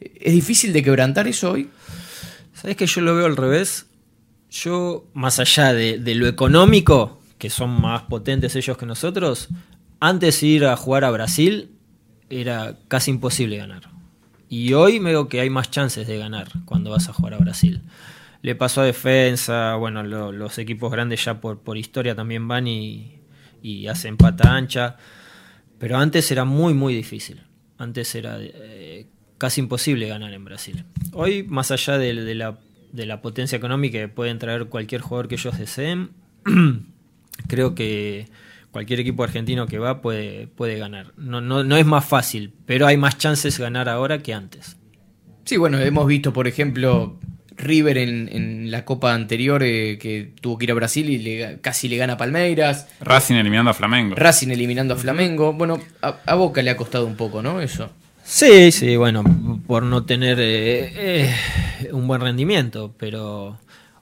[0.00, 1.68] ¿Es difícil de quebrantar eso hoy?
[2.54, 3.86] ¿Sabes que yo lo veo al revés?
[4.50, 9.48] Yo, más allá de, de lo económico, que son más potentes ellos que nosotros,
[10.06, 11.70] antes de ir a jugar a Brasil
[12.28, 13.82] era casi imposible ganar.
[14.50, 17.80] Y hoy veo que hay más chances de ganar cuando vas a jugar a Brasil.
[18.42, 23.20] Le pasó a defensa, bueno, lo- los equipos grandes ya por, historia también van y,
[23.88, 24.96] hacen pata ancha.
[25.78, 27.40] Pero antes era muy, muy difícil.
[27.78, 29.06] Antes era eh,
[29.38, 30.84] casi imposible ganar en Brasil.
[31.12, 32.58] Hoy, más allá de la,
[32.92, 36.10] de la potencia económica que pueden traer cualquier jugador que ellos deseen,
[37.48, 38.28] creo que
[38.74, 41.12] cualquier equipo argentino que va puede, puede ganar.
[41.16, 44.76] No, no, no es más fácil, pero hay más chances de ganar ahora que antes.
[45.44, 47.20] Sí, bueno, hemos visto, por ejemplo,
[47.56, 51.60] River en, en la Copa anterior eh, que tuvo que ir a Brasil y le-
[51.60, 52.88] casi le gana a Palmeiras.
[53.00, 54.16] Racing eliminando a Flamengo.
[54.16, 55.52] Racing eliminando a Flamengo.
[55.52, 57.60] Bueno, a, a Boca le ha costado un poco, ¿no?
[57.60, 57.90] Eso.
[58.24, 59.22] Sí, sí, bueno,
[59.68, 63.58] por no tener eh, eh, un buen rendimiento, pero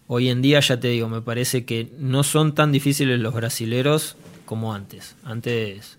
[0.07, 4.17] hoy en día ya te digo, me parece que no son tan difíciles los brasileros
[4.53, 5.17] como antes.
[5.25, 5.97] Antes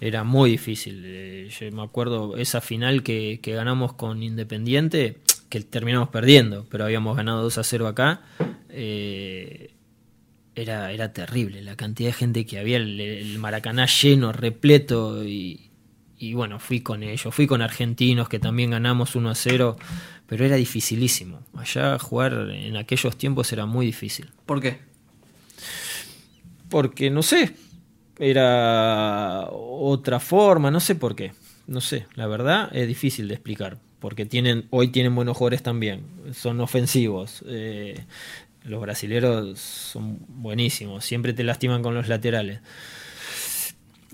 [0.00, 1.02] era muy difícil.
[1.04, 5.18] eh, yo me acuerdo esa final que, que ganamos con Independiente,
[5.50, 8.22] que terminamos perdiendo, pero habíamos ganado 2 a 0 acá.
[8.70, 9.72] eh,
[10.54, 15.68] era, era terrible la cantidad de gente que había, el, el Maracaná lleno, repleto y,
[16.16, 19.76] y bueno, fui con ellos, fui con argentinos que también ganamos 1 a 0,
[20.26, 21.40] pero era dificilísimo.
[21.54, 24.30] Allá jugar en aquellos tiempos era muy difícil.
[24.46, 24.78] ¿Por qué?
[26.70, 27.54] Porque no sé,
[28.18, 31.32] era otra forma, no sé por qué.
[31.66, 33.78] No sé, la verdad es difícil de explicar.
[33.98, 37.42] Porque tienen, hoy tienen buenos jugadores también, son ofensivos.
[37.48, 38.04] eh,
[38.64, 42.60] los brasileros son buenísimos, siempre te lastiman con los laterales.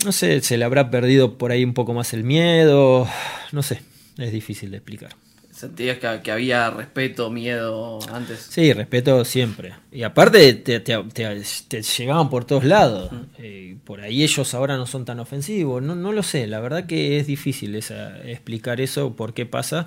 [0.04, 3.08] No sé, se le habrá perdido por ahí un poco más el miedo.
[3.52, 3.82] No sé,
[4.18, 5.14] es difícil de explicar.
[5.62, 8.40] ¿Sentías que, que había respeto, miedo antes?
[8.50, 9.72] Sí, respeto siempre.
[9.92, 13.12] Y aparte te, te- te- te llegaban por todos lados.
[13.38, 15.80] Eh, por ahí ellos ahora no son tan ofensivos.
[15.80, 19.86] No, no lo sé, la verdad que es difícil esa- explicar eso, por qué pasa,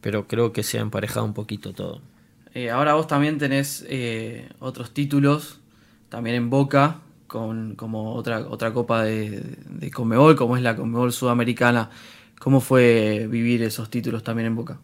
[0.00, 2.02] pero creo que se ha emparejado un poquito todo.
[2.52, 5.60] Eh, ahora vos también tenés eh, otros títulos,
[6.08, 6.96] también en Boca,
[7.28, 11.90] con como otra, otra copa de, de Conmebol, como es la Conmebol Sudamericana.
[12.40, 14.80] ¿Cómo fue vivir esos títulos también en Boca?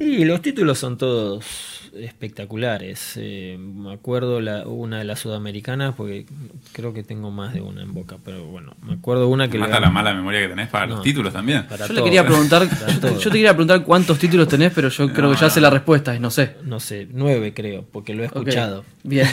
[0.00, 1.44] Sí, los títulos son todos
[1.94, 3.14] espectaculares.
[3.16, 6.24] Eh, me acuerdo la, una de las sudamericanas, porque
[6.72, 9.54] creo que tengo más de una en boca, pero bueno, me acuerdo una que...
[9.58, 10.94] le Mata ganó- la mala memoria que tenés para No.
[10.94, 11.66] los títulos también.
[11.66, 12.04] para Yo le todo.
[12.06, 13.18] quería preguntar, Para yo te, todo.
[13.20, 15.50] yo te quería preguntar cuántos títulos tenés, pero yo creo que ya No.
[15.50, 16.56] sé la respuesta y no sé.
[16.64, 18.84] No sé, nueve creo, porque lo he escuchado.
[19.02, 19.28] Bien,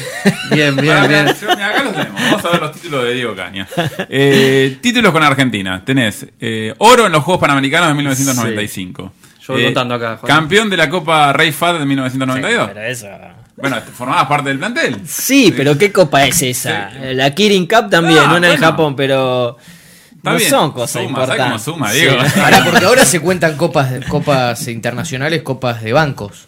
[0.51, 1.25] bien, bien, bien.
[1.27, 2.21] pará, mira, acá los tenemos.
[2.21, 3.67] Vamos a ver los títulos de Diego Caña.
[4.09, 5.85] Eh, títulos con Argentina.
[5.85, 9.13] Tenés eh, oro en los Juegos Panamericanos de 1995.
[9.47, 10.27] Yo voy Eh, contando acá, Juan.
[10.27, 12.67] Campeón de la Copa Rey Fad de 1992.
[12.73, 13.33] Pero esa...
[13.55, 15.01] Bueno, formabas parte del plantel.
[15.07, 16.91] Sí, pero ¿qué copa es esa?
[16.91, 16.97] Sí.
[17.15, 18.57] La Kirin Cup también, Ah, una en bueno.
[18.67, 19.57] Japón, pero
[20.15, 20.49] Está no bien.
[20.49, 21.45] son cosas Suma, ¿sabes importantes.
[21.45, 21.91] cómo suma.
[21.91, 22.17] Diego?
[22.35, 26.45] Pará, porque ahora se cuentan copas, copas internacionales, copas de bancos.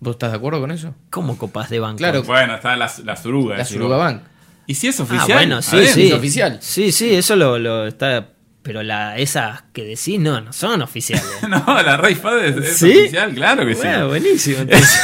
[0.00, 0.94] ¿Vos estás de acuerdo con eso?
[1.10, 1.98] ¿Cómo copas de banco?
[1.98, 2.22] Claro.
[2.24, 3.56] Bueno, está la, la Suruga.
[3.56, 3.96] La Suruga.
[3.96, 4.22] Bank.
[4.66, 5.32] ¿Y si es Ah, oficial?
[5.32, 6.08] bueno, sí, sí.
[6.08, 6.58] es oficial.
[6.60, 8.26] Sí, sí, eso lo, lo está.
[8.62, 11.26] Pero la, esas que decís no, no son oficiales.
[11.48, 13.88] No, la Rey Fad es, oficial, claro que sí.
[14.06, 14.58] Buenísimo.
[14.62, 15.00] entonces.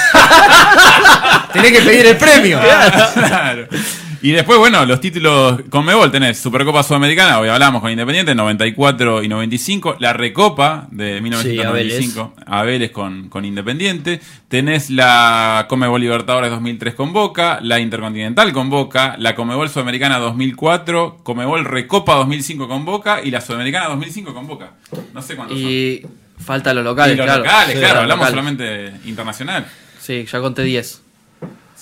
[1.53, 2.61] Tenés que pedir el premio.
[2.61, 3.69] Claro.
[4.25, 9.23] Y después, bueno, los títulos con Mebol tenés Supercopa Sudamericana, hoy hablamos con Independiente, 94
[9.23, 16.51] y 95, la Recopa de 1995, a Vélez con, con Independiente, tenés la Comebol Libertadores
[16.53, 22.87] 2003 con Boca, la Intercontinental con Boca, la Comebol Sudamericana 2004, Comebol Recopa 2005 con
[22.87, 24.71] Boca y la Sudamericana 2005 con Boca.
[25.13, 25.69] No sé cuántos son.
[25.71, 26.01] Y
[26.39, 27.45] falta los locales, Y los claro.
[27.45, 28.31] locales, Sí, claro, hablamos locales.
[28.31, 29.67] solamente internacional.
[30.01, 31.03] Sí, ya conté 10.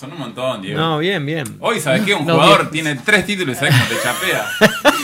[0.03, 0.81] Son un montón, Diego.
[0.81, 1.45] No, bien, bien.
[1.61, 2.13] Hoy, ¿sabes qué?
[2.13, 2.71] Un No, jugador bien.
[2.73, 4.47] tiene tres títulos y ¿sabes cómo te chapea?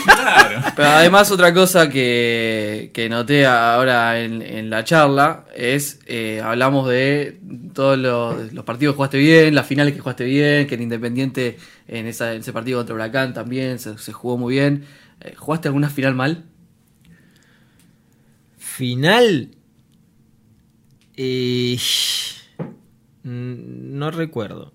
[0.17, 0.61] claro.
[0.75, 6.89] Pero además otra cosa que, que noté ahora en, en la charla es, eh, hablamos
[6.89, 7.39] de
[7.73, 11.57] todos los, los partidos que jugaste bien, las finales que jugaste bien, que en Independiente
[11.87, 14.83] en, esa- en ese partido contra Huracán también se, se jugó muy bien.
[15.21, 16.43] Eh, ¿Jugaste alguna final mal?
[18.57, 19.51] Final.
[21.15, 21.77] eh,
[23.23, 24.73] mm, no recuerdo.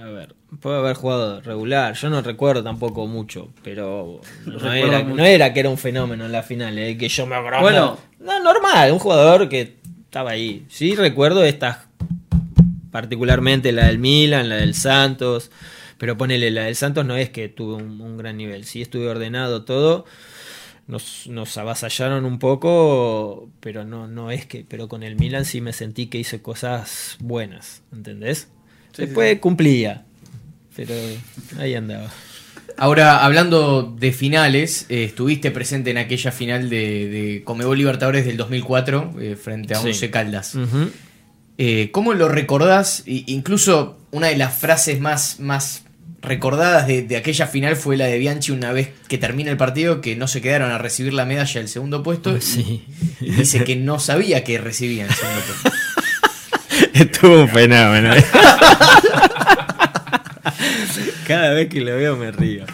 [0.00, 1.94] A ver, puedo haber jugado regular.
[1.94, 5.16] Yo no recuerdo tampoco mucho, pero no, era, mucho.
[5.16, 7.60] no era que era un fenómeno en la final, eh, que yo me acuerdo.
[7.60, 7.98] Bueno.
[8.20, 10.64] no, normal, un jugador que estaba ahí.
[10.68, 11.78] Sí recuerdo estas,
[12.90, 15.50] particularmente la del Milan, la del Santos.
[15.98, 18.64] Pero ponele, la del Santos no es que tuvo un, un gran nivel.
[18.64, 20.04] Sí estuve ordenado todo
[20.86, 25.60] nos, nos avasallaron un poco, pero no, no es que, pero con el Milan sí
[25.60, 28.48] me sentí que hice cosas buenas, ¿entendés?
[28.92, 30.04] Sí, Después cumplía,
[30.76, 30.94] pero
[31.58, 32.10] ahí andaba.
[32.76, 38.36] Ahora, hablando de finales, eh, estuviste presente en aquella final de, de Comebol Libertadores del
[38.36, 39.88] 2004 eh, frente a Sí.
[39.88, 40.56] Once Caldas.
[41.58, 43.02] Eh, ¿Cómo lo recordás?
[43.06, 45.84] Incluso una de las frases más, más
[46.22, 50.00] recordadas de, de aquella final fue la de Bianchi una vez que termina el partido,
[50.00, 52.40] que no se quedaron a recibir la medalla del segundo puesto.
[52.40, 52.84] Sí.
[53.20, 55.78] Y dice que no sabía que recibían el segundo puesto.
[56.94, 58.10] Estuvo un fenómeno.
[61.26, 62.64] Cada vez que lo veo me río.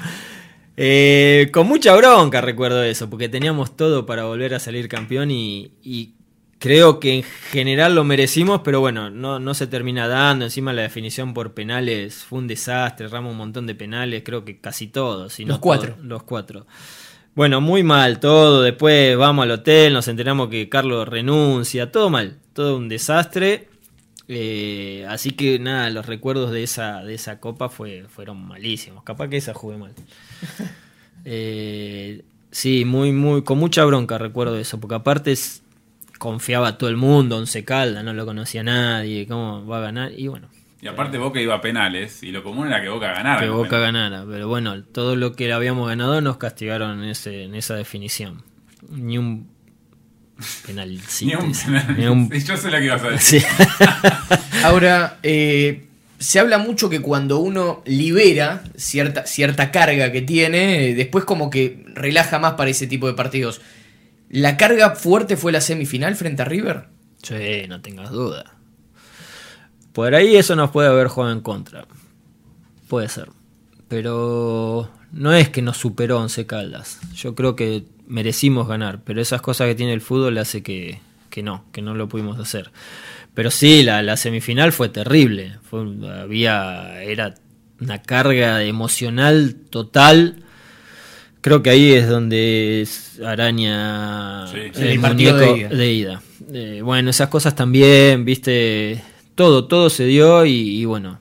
[0.77, 5.73] Eh, con mucha bronca recuerdo eso, porque teníamos todo para volver a salir campeón y,
[5.83, 6.15] y
[6.59, 10.45] creo que en general lo merecimos, pero bueno, no, no se termina dando.
[10.45, 14.61] Encima la definición por penales fue un desastre, erramos un montón de penales, creo que
[14.61, 15.33] casi todos.
[15.33, 15.95] si no Los cuatro.
[15.95, 16.67] todos, los cuatro.
[17.35, 18.63] Bueno, muy mal todo.
[18.63, 23.68] Después vamos al hotel, nos enteramos que Carlos renuncia, todo mal, todo un desastre.
[24.29, 29.03] Eh, así que nada, los recuerdos de esa, de esa copa fue, fueron malísimos.
[29.05, 29.93] Capaz que esa jugué mal.
[31.25, 35.63] Eh, sí, muy, muy, con mucha bronca recuerdo eso, porque aparte es-
[36.19, 40.29] confiaba todo el mundo, Once Calda, no lo conocía nadie, cómo va a ganar, y
[40.29, 40.49] bueno,
[40.81, 43.41] Y aparte Boca iba a penales y lo común era que Boca ganara.
[43.41, 43.93] que Boca penales.
[43.93, 48.43] ganara, pero bueno, todo lo que habíamos ganado nos castigaron en, ese, en esa definición.
[48.89, 49.49] Ni un
[50.67, 51.39] penalcito.
[51.43, 51.97] Ni un penal.
[51.99, 53.43] Ni un- Sí, Yo sé lo que ibas a decir.
[53.43, 53.47] Sí.
[54.65, 55.85] Ahora, eh,
[56.19, 61.51] se habla mucho que cuando uno libera cierta, cierta carga que tiene, eh, después como
[61.51, 63.61] que relaja más para ese tipo de partidos.
[64.31, 66.89] ¿La carga fuerte fue la semifinal frente a River?
[67.23, 68.55] Sí, no tengas duda.
[69.93, 71.87] Por ahí eso nos puede haber jugado en contra.
[72.89, 73.29] Puede ser.
[73.89, 76.99] Pero no es que nos superó Once Caldas.
[77.15, 81.01] Yo creo que merecimos ganar, pero esas cosas que tiene el fútbol hace que,
[81.31, 82.71] que no, que no lo pudimos hacer.
[83.35, 85.59] Pero sí, la, la semifinal fue terrible.
[85.63, 85.85] Fue,
[86.21, 87.35] había, era
[87.81, 90.43] una carga emocional total.
[91.41, 95.79] Creo que ahí es donde es araña Sí, el el partido de muñeco ida.
[95.79, 96.23] de ida.
[96.53, 99.01] Eh, bueno, esas cosas también, viste,
[99.35, 100.51] todo, todo se dio y,
[100.81, 101.21] y bueno,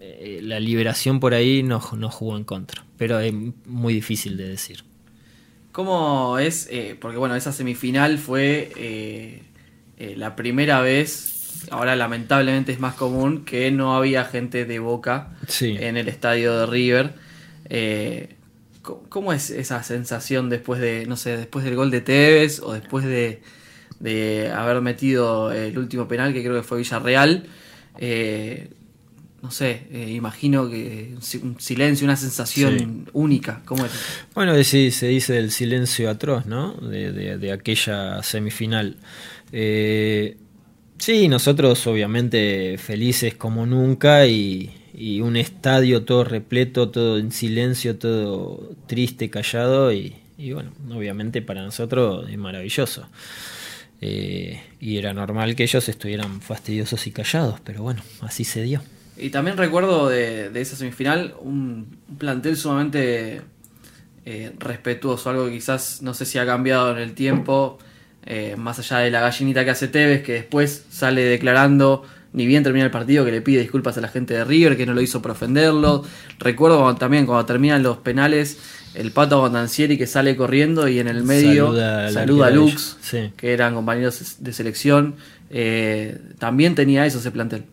[0.00, 3.32] eh, la liberación por ahí nos, nos jugó en contra, pero es
[3.66, 4.84] muy difícil de decir.
[5.72, 6.66] ¿Cómo es?
[6.70, 9.42] eh, porque bueno, esa semifinal fue eh,
[9.98, 15.28] eh, la primera vez, ahora lamentablemente es más común, que no había gente de Boca
[15.46, 15.76] Sí.
[15.78, 17.14] en el estadio de River.
[18.82, 22.72] ¿cómo, cómo es esa sensación después de, no sé, después del gol de Tevez o
[22.72, 23.40] después de,
[24.00, 27.44] de haber metido el último penal que creo que fue Villarreal?
[27.98, 28.70] Eh,
[29.42, 33.62] no sé, eh, imagino que un si- un silencio, una sensación única.
[33.64, 33.92] ¿Cómo es?
[34.34, 36.72] Bueno, sí, se dice el silencio atroz, ¿no?
[36.74, 38.96] De, de- de aquella semifinal.
[39.52, 40.36] Eh,
[40.98, 47.96] sí, nosotros obviamente felices como nunca y, y un estadio todo repleto, todo en silencio,
[47.96, 53.06] todo triste, callado y, y bueno, obviamente para nosotros es maravilloso.
[54.02, 58.82] Eh, y era normal que ellos estuvieran fastidiosos y callados, pero bueno, así se dio.
[59.20, 63.42] Y también recuerdo de, de esa semifinal un, un plantel sumamente
[64.24, 67.78] eh, respetuoso, algo que quizás no sé si ha cambiado en el tiempo,
[68.26, 72.62] eh, más allá de la gallinita que hace Tevez, que después sale declarando, ni bien
[72.62, 75.00] termina el partido, que le pide disculpas a la gente de River, que no lo
[75.00, 76.04] hizo por ofenderlo.
[76.38, 78.58] Recuerdo también cuando terminan los penales,
[78.94, 82.98] el Pato Bondancieri que sale corriendo y en el medio Saluda al saluda a Lux,
[83.00, 83.32] sí.
[83.36, 85.16] que eran compañeros de selección.
[85.50, 87.64] Eh, también tenía eso ese plantel.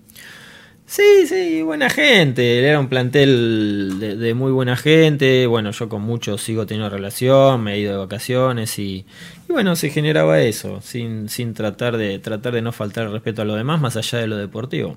[0.89, 2.65] Sí, sí, buena gente.
[2.65, 5.45] Era un plantel de, de muy buena gente.
[5.45, 9.05] Bueno, yo con muchos sigo teniendo relación, me he ido de vacaciones y,
[9.49, 13.41] y bueno, se generaba eso, sin, sin tratar de tratar de no faltar el respeto
[13.41, 14.95] a lo demás, más allá de lo deportivo.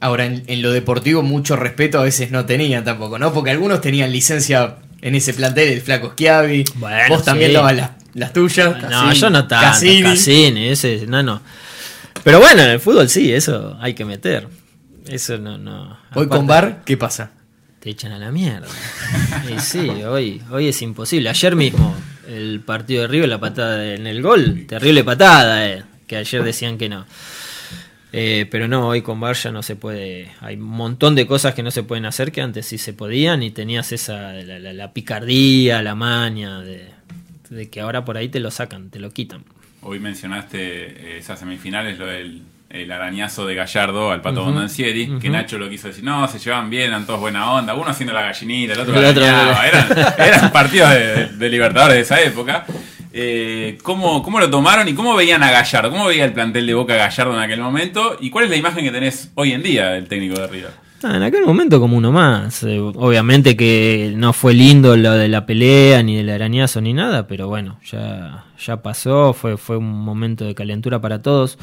[0.00, 3.34] Ahora, en, en lo deportivo, mucho respeto a veces no tenían tampoco, ¿no?
[3.34, 6.64] Porque algunos tenían licencia en ese plantel, el Flaco Schiavi.
[6.76, 8.74] Bueno, Vos también dabas las, las tuyas.
[8.74, 9.66] No, Cassini, yo no tanto.
[9.66, 10.02] Cassini.
[10.02, 11.42] Cassini, ese, no, no.
[12.24, 14.48] Pero bueno, en el fútbol sí, eso hay que meter.
[15.08, 15.96] Eso no, no.
[16.14, 17.30] Hoy con Bar, ¿qué pasa?
[17.80, 18.66] Te echan a la mierda.
[19.54, 21.28] Y sí, hoy, hoy es imposible.
[21.28, 21.94] Ayer mismo,
[22.28, 26.78] el partido de River, la patada en el gol, terrible patada, eh, que ayer decían
[26.78, 27.06] que no.
[28.12, 30.30] Eh, pero no, hoy con Bar ya no se puede.
[30.40, 33.42] Hay un montón de cosas que no se pueden hacer que antes sí se podían
[33.42, 36.88] y tenías esa la, la- la picardía, la maña de,
[37.50, 39.44] de que ahora por ahí te lo sacan, te lo quitan.
[39.82, 45.30] Hoy mencionaste eh, esas semifinales, lo del el arañazo de Gallardo al Pato Bondancieri, que
[45.30, 48.22] Nacho lo quiso decir, no, se llevan bien, eran todos buena onda, uno haciendo la
[48.22, 52.64] gallinita, el otro El la otro- eran, eran partidos de, de Libertadores de esa época.
[53.18, 55.90] Eh, ¿cómo, ¿Cómo lo tomaron y cómo veían a Gallardo?
[55.90, 58.18] ¿Cómo veía el plantel de Boca Gallardo en aquel momento?
[58.20, 60.70] ¿Y cuál es la imagen que tenés hoy en día del técnico de River?
[61.02, 62.62] Ah, en aquel momento como uno más.
[62.64, 67.26] Eh, obviamente que no fue lindo lo de la pelea, ni del arañazo, ni nada,
[67.26, 71.56] pero bueno, ya, ya pasó, fue, fue un momento de calentura para todos.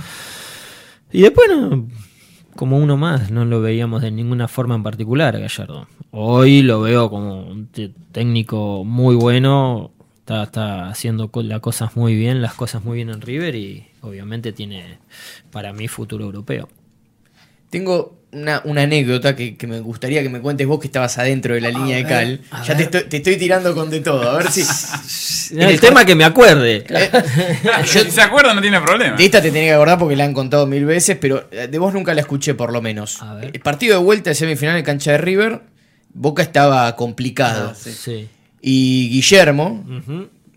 [1.14, 1.48] Y después,
[2.56, 5.88] como uno más, no lo veíamos de ninguna forma en particular a Gallardo.
[6.10, 7.70] Hoy lo veo como un
[8.12, 9.92] técnico muy bueno,
[10.26, 14.98] está, haciendo las cosas muy bien, las cosas muy bien en River y obviamente tiene
[15.52, 16.68] para mí futuro europeo.
[17.70, 21.54] Tengo una, una anécdota que, que me gustaría que me cuentes vos que estabas adentro
[21.54, 22.42] de la línea de cal.
[22.66, 24.30] Ya te estoy, te estoy tirando con de todo.
[24.30, 24.64] A ver si.
[25.58, 26.86] El tema que me acuerde.
[27.86, 29.16] si se acuerdan, no tiene problema.
[29.16, 31.78] De esta te tenía que acordar porque la han contado mil veces, pero eh, de
[31.78, 33.22] vos nunca la escuché por lo menos.
[33.22, 33.52] A ver.
[33.54, 35.62] El partido de vuelta de semifinal en cancha de River,
[36.14, 37.72] Boca estaba complicado.
[37.72, 37.92] Ah, sí.
[37.92, 38.30] Sí.
[38.62, 39.84] Y Guillermo,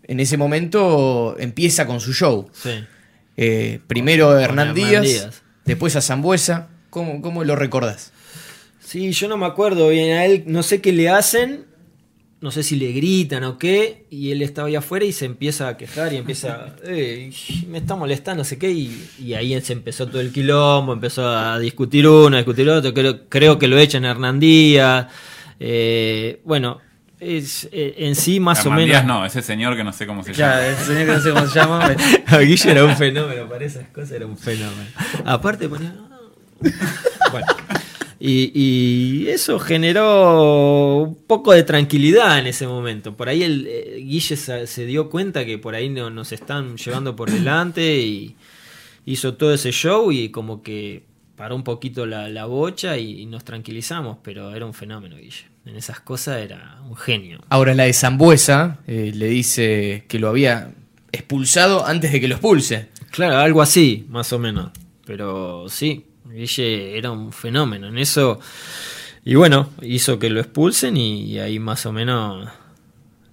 [0.05, 2.49] en ese momento, empieza con su show.
[2.53, 2.85] Sí.
[3.37, 5.43] Eh, primero a Hernán, Hernán Díaz, Díaz.
[5.65, 6.69] después a Zambuesa.
[6.97, 8.11] ¿Cómo, ¿Cómo lo recordás?
[8.81, 11.67] Sí, yo no me acuerdo bien a él, no sé qué le hacen,
[12.41, 15.69] no sé si le gritan o qué, y él estaba ahí afuera y se empieza
[15.69, 17.31] a quejar y empieza, "Eh,
[17.69, 21.29] me está molestando, no sé qué, y, y ahí se empezó todo el quilombo, empezó
[21.29, 25.09] a discutir uno, a discutir otro, creo, creo que lo echan a Hernán Díaz,
[25.61, 26.79] eh, bueno,
[27.21, 28.89] es, eh, en sí más Hernán o menos...
[28.89, 30.67] Díaz no, ese señor que no sé cómo se Ya, llama.
[30.69, 31.97] el señor que no sé cómo se llama.
[32.29, 34.89] A Guille era un fenómeno, para esas cosas era un fenómeno.
[35.27, 35.93] Aparte ponía...
[37.33, 37.47] Bueno.
[38.19, 43.15] Y, y eso generó un poco de tranquilidad en ese momento.
[43.15, 46.77] Por ahí el eh, Guille se, se dio cuenta que por ahí no, nos están
[46.77, 48.37] llevando por delante y
[49.05, 51.03] hizo todo ese show y como que
[51.37, 55.45] paró un poquito la, la bocha y, y nos tranquilizamos, pero era un fenómeno Guille.
[55.67, 57.41] En esas cosas era un genio.
[57.49, 60.71] Ahora la de Zambuesa eh, le dice que lo había
[61.13, 62.89] expulsado antes de que lo expulse.
[63.11, 64.71] Claro, algo así, más o menos.
[65.05, 66.05] Pero sí,
[66.37, 68.39] Guille era un fenómeno en eso.
[69.25, 72.49] Y bueno, hizo que lo expulsen y, ahí más o menos...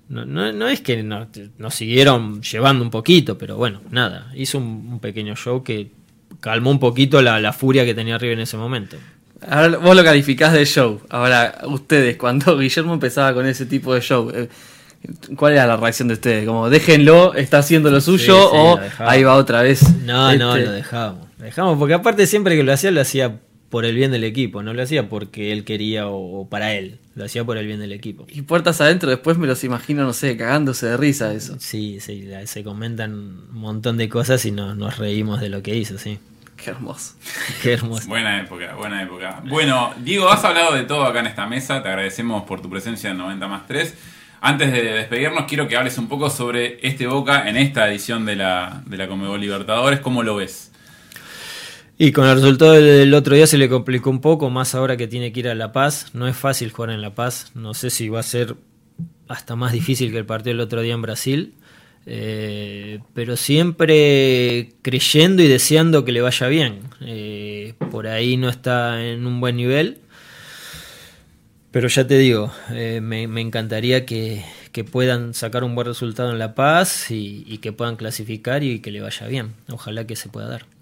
[0.09, 1.27] No, no, no es que no-
[1.57, 4.31] nos siguieron llevando un poquito, pero bueno, nada.
[4.35, 5.91] Hizo un, un pequeño show que
[6.39, 8.97] calmó un poquito la, la furia que tenía arriba en ese momento.
[9.47, 11.01] Ahora vos lo calificás de show.
[11.09, 14.49] Ahora, ustedes, cuando Guillermo empezaba con ese tipo de show, eh,
[15.35, 16.45] ¿cuál era la reacción de ustedes?
[16.45, 19.83] Como, déjenlo, está haciendo lo suyo, Sí, sí, o ahí va otra vez.
[20.05, 21.27] No, no, Este, lo dejamos.
[21.43, 23.39] Dejamos porque aparte siempre que lo hacía, lo hacía
[23.69, 24.61] por el bien del equipo.
[24.63, 26.99] No lo hacía porque él quería o, o para él.
[27.15, 28.25] Lo hacía por el bien del equipo.
[28.29, 31.55] Y puertas adentro, después me los imagino, no sé, cagándose de risa eso.
[31.59, 35.61] Sí, sí, la- se comentan un montón de cosas y nos, nos reímos de lo
[35.63, 36.19] que hizo, sí.
[36.55, 37.15] Qué hermoso.
[37.61, 38.07] Qué hermoso.
[38.07, 39.43] Buena época, buena época.
[39.47, 41.81] Bueno, Diego, has hablado de todo acá en esta mesa.
[41.83, 43.93] Te agradecemos por tu presencia en 90 más 3.
[44.39, 48.35] Antes de despedirnos, quiero que hables un poco sobre este Boca en esta edición de
[48.35, 49.99] la, de la Comebol Libertadores.
[50.01, 50.71] ¿Cómo lo ves?
[52.05, 55.07] Y con el resultado del otro día se le complicó un poco, más ahora que
[55.07, 56.07] tiene que ir a La Paz.
[56.11, 57.51] No es fácil jugar en La Paz.
[57.55, 58.57] No sé si va a ser
[59.29, 61.53] hasta más difícil que el partido del otro día en Brasil.
[62.05, 66.81] Eh, pero siempre creyendo y deseando que le vaya bien.
[66.99, 69.99] Eh, por ahí no está en un buen nivel.
[71.71, 74.43] Pero ya te digo, eh, me, encantaría que,
[74.91, 78.99] puedan sacar un buen resultado en La Paz y que puedan clasificar y que le
[78.99, 79.53] vaya bien.
[79.69, 80.72] Ojalá que se pueda dar.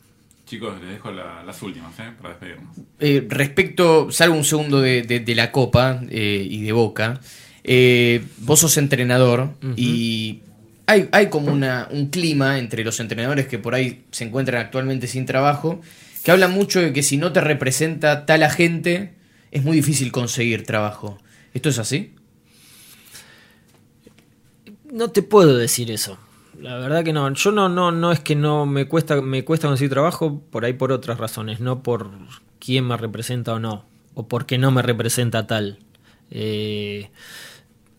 [0.52, 2.12] Chicos, les dejo la- las últimas ¿eh?
[2.22, 2.76] para despedirnos.
[3.00, 7.22] Eh, respecto, salgo un segundo de, de- de la Copa eh, y de Boca.
[7.64, 10.42] Eh, vos sos entrenador y
[10.88, 15.08] hay, hay como una, un clima entre los entrenadores que por ahí se encuentran actualmente
[15.08, 15.80] sin trabajo,
[16.22, 19.14] que habla mucho de que si no te representa tal agente,
[19.52, 21.18] es muy difícil conseguir trabajo.
[21.54, 22.14] ¿Esto es así?
[24.92, 26.18] No te puedo decir eso.
[26.62, 27.34] La verdad que no.
[27.34, 30.74] Yo no, no, no es que no me cuesta, me cuesta conseguir trabajo por ahí
[30.74, 32.12] por otras razones, no por
[32.60, 35.80] quién me representa o no, o por qué no me representa tal.
[36.30, 37.10] Eh,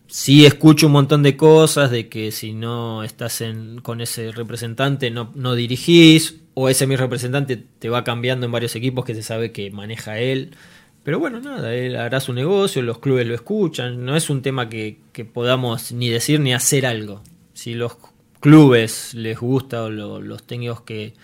[0.07, 5.11] sí escucho un montón de cosas de que si no estás en, con ese representante
[5.11, 9.23] no, no dirigís, o ese mi representante te va cambiando en varios equipos que se
[9.23, 10.55] sabe que maneja él.
[11.03, 14.69] Pero bueno, nada, él hará su negocio, los clubes lo escuchan, no es un tema
[14.69, 17.21] que, que podamos ni decir ni hacer algo.
[17.53, 17.97] Si los
[18.43, 21.15] clubes les gusta o lo- los técnicos que,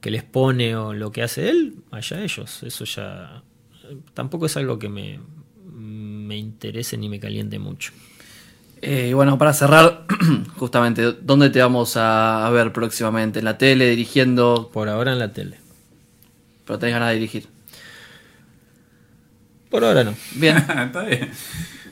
[0.00, 2.62] que les pone o lo que hace él, allá ellos.
[2.64, 3.42] Eso ya
[4.14, 5.20] tampoco es algo que me,
[5.72, 7.92] me interese ni me caliente mucho.
[8.82, 10.06] Eh, y bueno, para cerrar,
[10.58, 13.40] justamente, ¿dónde te vamos a, a ver próximamente?
[13.40, 14.70] ¿En la tele, dirigiendo?
[14.72, 15.58] Por ahora en la tele.
[16.66, 17.48] Pero tenés ganas de dirigir.
[19.70, 20.14] Por ahora no.
[20.34, 20.56] Bien.
[20.86, 21.30] está bien.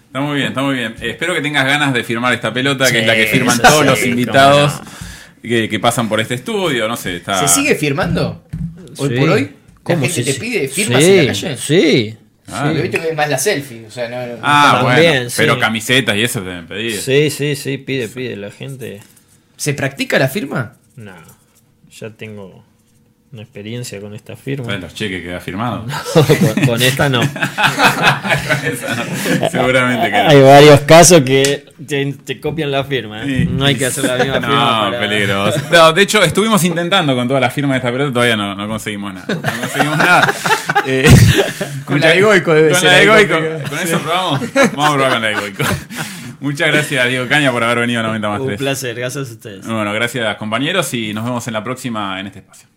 [0.08, 0.94] Está muy bien, está muy bien.
[1.00, 3.58] Eh, espero que tengas ganas de firmar esta pelota, que Sí, es la que firman
[3.60, 5.42] todos sí, los invitados no.
[5.42, 6.88] que, que pasan por este estudio.
[6.88, 7.46] No sé, está.
[7.46, 8.44] ¿Se sigue firmando?
[8.96, 9.14] ¿Hoy Sí.
[9.16, 9.42] por hoy?
[9.44, 9.50] ¿La
[9.82, 10.40] ¿Cómo gente sí, te sí?
[10.40, 11.56] pide firmas sí, en la calle?
[11.56, 12.16] Sí.
[12.50, 13.84] Ah, viste que es más la selfie.
[13.86, 15.28] O sea, no, no- Ah, no- bueno.
[15.30, 15.36] Sí.
[15.36, 16.98] Pero camisetas y eso te deben pedir.
[17.00, 18.36] Sí, sí, sí, pide, pide.
[18.36, 19.00] La gente.
[19.56, 20.76] ¿Se practica la firma?
[20.96, 21.14] No.
[21.90, 22.64] Ya tengo
[23.30, 24.64] una experiencia con esta firma.
[24.66, 25.84] ¿Sabes los cheques que ha firmado?
[26.56, 27.20] con, con esta no.
[29.50, 30.28] Seguramente que no.
[30.30, 33.22] Hay varios casos que te, te copian la firma.
[33.22, 33.26] ¿eh?
[33.44, 33.48] Sí.
[33.50, 34.48] No hay que hacer la misma firma.
[34.48, 35.60] No, para- peligroso.
[35.70, 38.68] No, de hecho, estuvimos intentando con toda la firma de esta pelota, todavía no, no
[38.68, 39.26] conseguimos nada.
[39.28, 40.32] No conseguimos nada.
[40.86, 41.06] Eh,
[41.84, 43.68] Con la de Goico debe con ser la de Goico.
[43.68, 44.40] ¿Con eso probamos?
[44.54, 45.64] Vamos a probar con la de Goico.
[46.40, 48.58] Muchas gracias, Diego Caña, por haber venido a 90 más Un 3.
[48.58, 49.66] placer, gracias a ustedes.
[49.66, 52.68] Bueno, gracias compañeros y nos vemos en la próxima en este espacio.